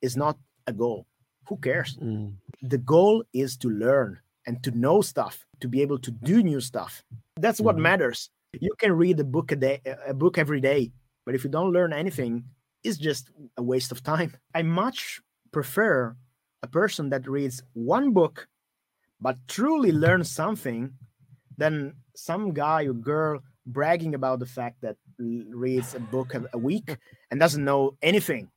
is 0.02 0.16
not 0.16 0.38
a 0.68 0.74
goal. 0.74 1.06
Who 1.48 1.58
cares? 1.58 1.98
Mm. 1.98 2.34
The 2.62 2.78
goal 2.78 3.24
is 3.34 3.58
to 3.58 3.70
learn 3.70 4.20
and 4.46 4.64
to 4.64 4.72
know 4.72 5.02
stuff, 5.02 5.46
to 5.62 5.68
be 5.68 5.82
able 5.82 6.00
to 6.00 6.12
do 6.12 6.44
new 6.44 6.62
stuff. 6.62 7.04
That's 7.38 7.60
what 7.60 7.76
mm. 7.76 7.82
matters. 7.82 8.30
You 8.60 8.74
can 8.78 8.94
read 8.94 9.20
a 9.20 9.24
book 9.24 9.52
a 9.52 9.56
day, 9.56 9.82
a 10.08 10.14
book 10.14 10.38
every 10.38 10.62
day, 10.62 10.92
but 11.26 11.36
if 11.36 11.44
you 11.44 11.50
don't 11.50 11.72
learn 11.72 11.94
anything, 11.94 12.44
it's 12.84 12.98
just 12.98 13.30
a 13.58 13.64
waste 13.64 13.92
of 13.92 14.04
time. 14.04 14.36
I 14.56 14.64
much 14.64 15.22
prefer 15.52 16.16
a 16.64 16.68
person 16.68 17.10
that 17.10 17.28
reads 17.28 17.62
one 17.74 18.12
book 18.12 18.48
but 19.22 19.38
truly 19.48 19.92
learns 19.92 20.32
something 20.32 20.92
than 21.58 21.94
some 22.16 22.54
guy 22.54 22.84
or 22.84 22.94
girl 22.94 23.42
bragging 23.74 24.16
about 24.16 24.40
the 24.40 24.46
fact 24.46 24.82
that 24.82 24.98
reads 25.18 25.96
a 25.96 26.00
book 26.00 26.34
a 26.54 26.58
week 26.58 26.98
and 27.32 27.40
doesn't 27.40 27.64
know 27.64 27.96
anything 28.02 28.50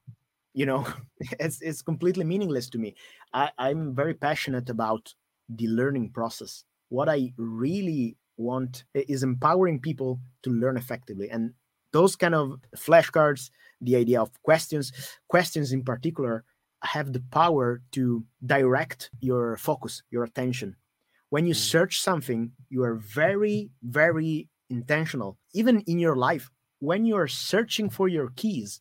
you 0.54 0.66
know? 0.66 0.86
It's, 1.38 1.62
it's 1.62 1.82
completely 1.82 2.24
meaningless 2.24 2.68
to 2.70 2.78
me. 2.78 2.96
I, 3.32 3.50
i'm 3.56 3.94
very 3.94 4.14
passionate 4.14 4.68
about 4.68 5.14
the 5.48 5.68
learning 5.68 6.10
process. 6.10 6.64
What 6.88 7.08
i 7.08 7.32
really 7.36 8.16
want 8.36 8.84
is 8.94 9.22
empowering 9.22 9.78
people 9.78 10.20
to 10.42 10.50
learn 10.50 10.76
effectively. 10.76 11.30
And 11.30 11.52
those 11.92 12.16
kind 12.16 12.34
of 12.34 12.58
flashcards 12.76 13.50
the 13.80 13.96
idea 13.96 14.20
of 14.20 14.30
questions 14.42 14.92
questions 15.28 15.72
in 15.72 15.82
particular 15.84 16.44
have 16.82 17.12
the 17.12 17.22
power 17.30 17.80
to 17.92 18.24
direct 18.44 19.10
your 19.20 19.56
focus 19.56 20.02
your 20.10 20.24
attention. 20.24 20.74
When 21.30 21.46
you 21.46 21.54
mm. 21.54 21.64
search 21.72 22.00
something 22.00 22.52
you 22.68 22.82
are 22.82 22.96
very 22.96 23.70
very 23.82 24.48
intentional 24.76 25.36
even 25.52 25.80
in 25.92 25.98
your 25.98 26.16
life 26.16 26.50
when 26.80 27.04
you're 27.04 27.28
searching 27.28 27.88
for 27.90 28.08
your 28.08 28.28
keys 28.34 28.80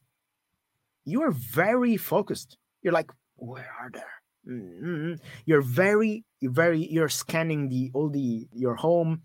you 1.05 1.21
are 1.23 1.31
very 1.31 1.97
focused. 1.97 2.57
You're 2.81 2.93
like 2.93 3.11
where 3.35 3.69
are 3.79 3.89
they? 3.91 4.01
Mm-hmm. 4.47 5.13
you're 5.45 5.61
very 5.61 6.23
very 6.41 6.87
you're 6.91 7.09
scanning 7.09 7.69
the 7.69 7.91
all 7.93 8.09
the 8.09 8.47
your 8.53 8.75
home. 8.75 9.21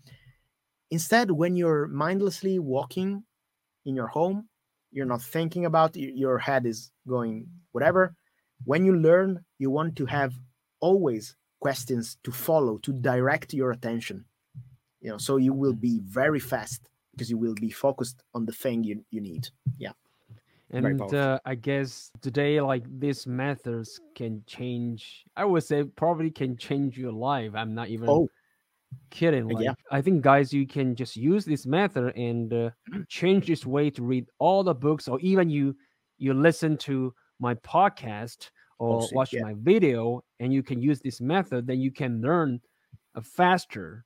Instead 0.91 1.31
when 1.31 1.55
you're 1.55 1.87
mindlessly 1.87 2.59
walking 2.59 3.23
in 3.85 3.95
your 3.95 4.07
home 4.07 4.47
you're 4.91 5.07
not 5.07 5.21
thinking 5.21 5.65
about 5.65 5.95
your 5.95 6.37
head 6.37 6.65
is 6.65 6.91
going 7.07 7.47
whatever. 7.71 8.15
When 8.65 8.85
you 8.85 8.95
learn 8.95 9.43
you 9.57 9.71
want 9.71 9.95
to 9.97 10.05
have 10.05 10.33
always 10.79 11.35
questions 11.59 12.17
to 12.23 12.31
follow 12.31 12.77
to 12.79 12.93
direct 12.93 13.53
your 13.53 13.71
attention 13.71 14.25
you 15.07 15.13
know 15.13 15.17
so 15.17 15.37
you 15.37 15.53
will 15.53 15.73
be 15.73 16.01
very 16.03 16.39
fast 16.39 16.89
because 17.13 17.29
you 17.29 17.37
will 17.37 17.55
be 17.55 17.69
focused 17.69 18.21
on 18.33 18.45
the 18.45 18.51
thing 18.51 18.83
you, 18.83 19.03
you 19.09 19.21
need. 19.21 19.47
Yeah. 19.77 19.93
And 20.69 21.01
uh, 21.01 21.39
i 21.45 21.55
guess 21.55 22.11
today 22.21 22.59
like 22.59 22.83
these 22.99 23.25
methods 23.25 24.01
can 24.15 24.43
change 24.45 25.23
i 25.37 25.45
would 25.45 25.63
say 25.63 25.85
probably 25.85 26.29
can 26.29 26.57
change 26.57 26.97
your 26.97 27.13
life. 27.13 27.51
I'm 27.55 27.73
not 27.73 27.87
even 27.87 28.09
oh. 28.09 28.27
kidding. 29.09 29.47
Like, 29.47 29.63
yeah. 29.63 29.75
i 29.91 30.01
think 30.01 30.21
guys 30.21 30.51
you 30.51 30.67
can 30.67 30.93
just 30.93 31.15
use 31.15 31.45
this 31.45 31.65
method 31.65 32.13
and 32.17 32.53
uh, 32.53 32.69
change 33.07 33.47
this 33.47 33.65
way 33.65 33.89
to 33.91 34.03
read 34.03 34.25
all 34.39 34.61
the 34.61 34.75
books 34.75 35.07
or 35.07 35.17
even 35.21 35.49
you 35.49 35.73
you 36.17 36.33
listen 36.33 36.75
to 36.89 37.13
my 37.39 37.53
podcast 37.55 38.49
or 38.77 39.01
oh, 39.01 39.09
watch 39.13 39.31
yeah. 39.31 39.43
my 39.43 39.53
video 39.59 40.21
and 40.41 40.51
you 40.51 40.63
can 40.63 40.81
use 40.81 40.99
this 40.99 41.21
method 41.21 41.65
then 41.65 41.79
you 41.79 41.91
can 41.91 42.21
learn 42.21 42.59
uh, 43.15 43.21
faster 43.21 44.03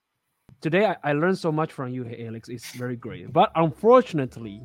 today 0.62 0.86
I, 0.86 0.96
I, 1.04 1.14
learned 1.14 1.38
so 1.38 1.52
much 1.52 1.74
from 1.74 1.90
you, 1.90 2.06
Alex. 2.06 2.48
It's 2.48 2.72
very 2.72 2.96
great. 2.96 3.34
But 3.34 3.52
unfortunately, 3.56 4.62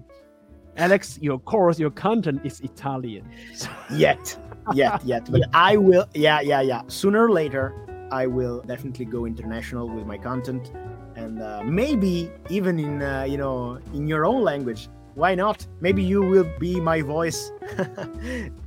Alex, 0.76 1.18
your 1.20 1.38
course, 1.38 1.78
your 1.78 1.90
content 1.90 2.42
is 2.44 2.60
Italian. 2.60 3.28
yet, 3.90 4.38
yet, 4.74 5.04
yet. 5.04 5.30
But 5.30 5.42
I 5.52 5.76
will, 5.76 6.06
yeah, 6.14 6.40
yeah, 6.40 6.60
yeah. 6.60 6.82
Sooner 6.86 7.24
or 7.24 7.32
later, 7.32 7.74
I 8.12 8.26
will 8.26 8.60
definitely 8.62 9.06
go 9.06 9.24
international 9.24 9.88
with 9.88 10.06
my 10.06 10.18
content, 10.18 10.72
and 11.16 11.42
uh, 11.42 11.62
maybe 11.64 12.30
even 12.50 12.78
in, 12.78 13.02
uh, 13.02 13.24
you 13.24 13.38
know, 13.38 13.80
in 13.94 14.06
your 14.06 14.26
own 14.26 14.42
language 14.42 14.88
why 15.16 15.34
not? 15.34 15.66
Maybe 15.80 16.02
you 16.02 16.20
will 16.20 16.48
be 16.60 16.78
my 16.78 17.00
voice 17.00 17.50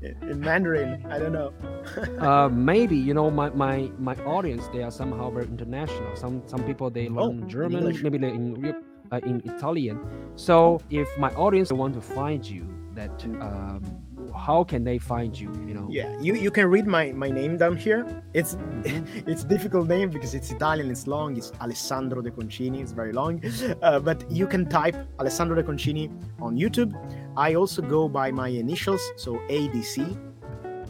in 0.01 0.39
Mandarin. 0.39 1.05
I 1.07 1.19
don't 1.19 1.31
know. 1.31 1.53
uh, 2.19 2.49
maybe 2.49 2.97
you 2.97 3.13
know 3.13 3.29
my, 3.29 3.49
my 3.51 3.91
my 3.99 4.15
audience. 4.25 4.67
They 4.73 4.81
are 4.81 4.91
somehow 4.91 5.29
very 5.29 5.45
international. 5.45 6.15
Some 6.15 6.41
some 6.47 6.63
people 6.63 6.89
they 6.89 7.07
learn 7.07 7.43
oh, 7.43 7.47
German, 7.47 7.83
English. 7.83 8.01
maybe 8.01 8.17
they 8.17 8.29
in 8.29 8.75
uh, 9.11 9.19
in 9.23 9.41
Italian. 9.45 9.99
So 10.35 10.81
if 10.89 11.07
my 11.19 11.29
audience 11.35 11.71
want 11.71 11.93
to 11.93 12.01
find 12.01 12.43
you, 12.43 12.65
that 12.95 13.23
um, 13.41 13.83
how 14.31 14.63
can 14.63 14.83
they 14.83 14.97
find 14.97 15.39
you 15.39 15.51
you 15.67 15.73
know? 15.73 15.87
Yeah 15.89 16.09
you, 16.21 16.35
you 16.35 16.51
can 16.51 16.67
read 16.67 16.85
my 16.87 17.11
my 17.11 17.29
name 17.29 17.57
down 17.57 17.75
here. 17.77 18.05
It's 18.33 18.57
it's 19.31 19.43
difficult 19.43 19.87
name 19.87 20.09
because 20.09 20.33
it's 20.33 20.51
italian 20.51 20.89
it's 20.91 21.07
long 21.07 21.37
it's 21.37 21.51
alessandro 21.61 22.21
de 22.21 22.31
concini 22.31 22.81
it's 22.81 22.91
very 22.91 23.13
long. 23.13 23.41
Uh, 23.81 23.99
but 23.99 24.29
you 24.29 24.45
can 24.47 24.67
type 24.67 24.95
alessandro 25.19 25.55
de 25.55 25.63
concini 25.63 26.11
on 26.39 26.57
youtube. 26.57 26.93
I 27.37 27.55
also 27.55 27.81
go 27.81 28.09
by 28.09 28.31
my 28.31 28.49
initials 28.49 29.01
so 29.15 29.39
adc 29.49 30.17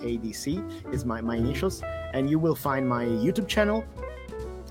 adc 0.02 0.94
is 0.94 1.06
my, 1.06 1.22
my 1.22 1.36
initials. 1.36 1.84
And 2.14 2.30
you 2.30 2.40
will 2.40 2.56
find 2.56 2.88
my 2.88 3.04
youtube 3.06 3.48
channel 3.48 3.84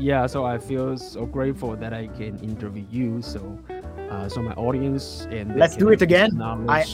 Yeah, 0.00 0.26
so 0.26 0.44
I 0.44 0.58
feel 0.58 0.96
so 0.96 1.26
grateful 1.26 1.76
that 1.76 1.92
I 1.92 2.06
can 2.08 2.38
interview 2.40 2.84
you. 2.90 3.22
So. 3.22 3.58
Uh, 4.12 4.28
so 4.28 4.42
my 4.42 4.52
audience 4.60 5.26
and 5.30 5.56
let's 5.56 5.74
do 5.74 5.88
it 5.88 6.02
again. 6.02 6.30
I 6.68 6.84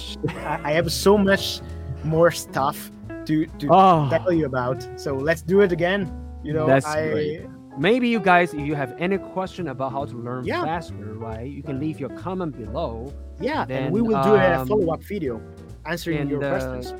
I 0.63 0.71
have 0.71 0.93
so 0.93 1.19
much 1.19 1.61
more 2.05 2.31
stuff 2.31 2.93
to 3.27 3.45
to 3.59 3.67
oh. 3.71 4.09
tell 4.09 4.33
you 4.33 4.47
about. 4.47 4.87
So 4.95 5.17
let's 5.17 5.43
do 5.43 5.61
it 5.63 5.73
again. 5.73 6.07
You 6.45 6.53
know, 6.53 6.65
That's 6.65 6.87
I 6.87 7.11
great 7.11 7.58
maybe 7.79 8.09
you 8.09 8.21
guys 8.21 8.53
if 8.55 8.61
you 8.61 8.75
have 8.75 8.95
any 8.99 9.19
question 9.19 9.69
about 9.69 9.93
how 9.93 10.05
to 10.05 10.17
learn 10.17 10.45
yeah. 10.45 10.65
faster 10.65 11.15
right 11.15 11.51
you 11.51 11.63
can 11.63 11.79
leave 11.79 12.01
your 12.01 12.11
comment 12.11 12.57
below. 12.57 13.13
Yeah 13.41 13.65
then, 13.65 13.85
and 13.85 13.93
we 13.93 14.01
will 14.01 14.23
do 14.23 14.37
um, 14.37 14.63
a 14.63 14.67
follow-up 14.67 15.03
video 15.03 15.41
answering 15.87 16.19
and, 16.19 16.31
your 16.31 16.43
uh, 16.43 16.51
questions. 16.51 16.95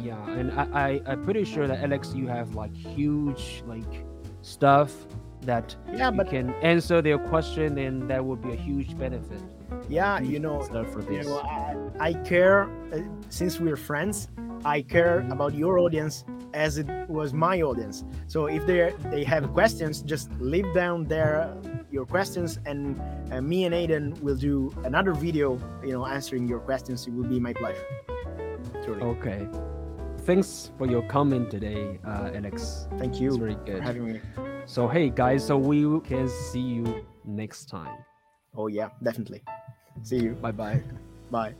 yeah 0.00 0.30
and 0.30 0.52
I, 0.52 0.64
I 0.72 1.02
i'm 1.06 1.24
pretty 1.24 1.44
sure 1.44 1.66
that 1.66 1.82
alex 1.82 2.14
you 2.14 2.26
have 2.28 2.54
like 2.54 2.74
huge 2.74 3.62
like 3.66 4.04
stuff 4.42 4.92
that 5.42 5.74
yeah, 5.92 6.10
you 6.10 6.16
but, 6.16 6.30
can 6.30 6.50
answer 6.62 7.02
their 7.02 7.18
question 7.18 7.76
and 7.78 8.08
that 8.08 8.24
would 8.24 8.40
be 8.40 8.52
a 8.52 8.56
huge 8.56 8.96
benefit 8.96 9.40
yeah 9.88 10.20
you 10.20 10.38
know 10.38 10.62
you 11.10 11.22
know 11.22 11.38
I, 11.40 11.76
I 12.00 12.12
care 12.14 12.70
uh, 12.92 13.00
since 13.28 13.58
we're 13.60 13.76
friends 13.76 14.28
i 14.64 14.82
care 14.82 15.20
about 15.30 15.54
your 15.54 15.78
audience 15.78 16.24
as 16.54 16.78
it 16.78 16.86
was 17.08 17.32
my 17.32 17.62
audience 17.62 18.04
so 18.26 18.46
if 18.46 18.66
they 18.66 18.92
they 19.10 19.24
have 19.24 19.52
questions 19.52 20.02
just 20.02 20.30
leave 20.38 20.66
down 20.74 21.04
there 21.04 21.54
your 21.90 22.04
questions 22.06 22.58
and 22.66 23.00
uh, 23.32 23.40
me 23.40 23.64
and 23.64 23.74
aiden 23.74 24.20
will 24.20 24.36
do 24.36 24.72
another 24.84 25.12
video 25.14 25.58
you 25.84 25.92
know 25.92 26.04
answering 26.06 26.46
your 26.48 26.60
questions 26.60 27.06
it 27.06 27.12
will 27.14 27.28
be 27.28 27.40
my 27.40 27.52
pleasure 27.52 27.86
truly 28.84 29.02
Okay. 29.02 29.48
Thanks 30.26 30.70
for 30.76 30.86
your 30.86 31.02
comment 31.08 31.50
today, 31.50 31.98
uh, 32.06 32.30
Alex. 32.34 32.86
thank 32.98 33.12
It's 33.12 33.20
you 33.20 33.38
very 33.38 33.54
for 33.54 33.64
good. 33.64 33.82
having 33.82 34.04
me 34.12 34.20
So 34.66 34.86
hey 34.86 35.08
guys, 35.10 35.46
so 35.46 35.56
we 35.56 35.80
can 36.00 36.28
see 36.28 36.60
you 36.60 36.84
next 37.24 37.66
time. 37.70 37.96
oh 38.54 38.66
yeah 38.68 38.88
definitely 39.02 39.40
see 40.02 40.18
you 40.18 40.32
Bye 40.40 40.52
bye. 40.52 40.82
bye 41.30 41.54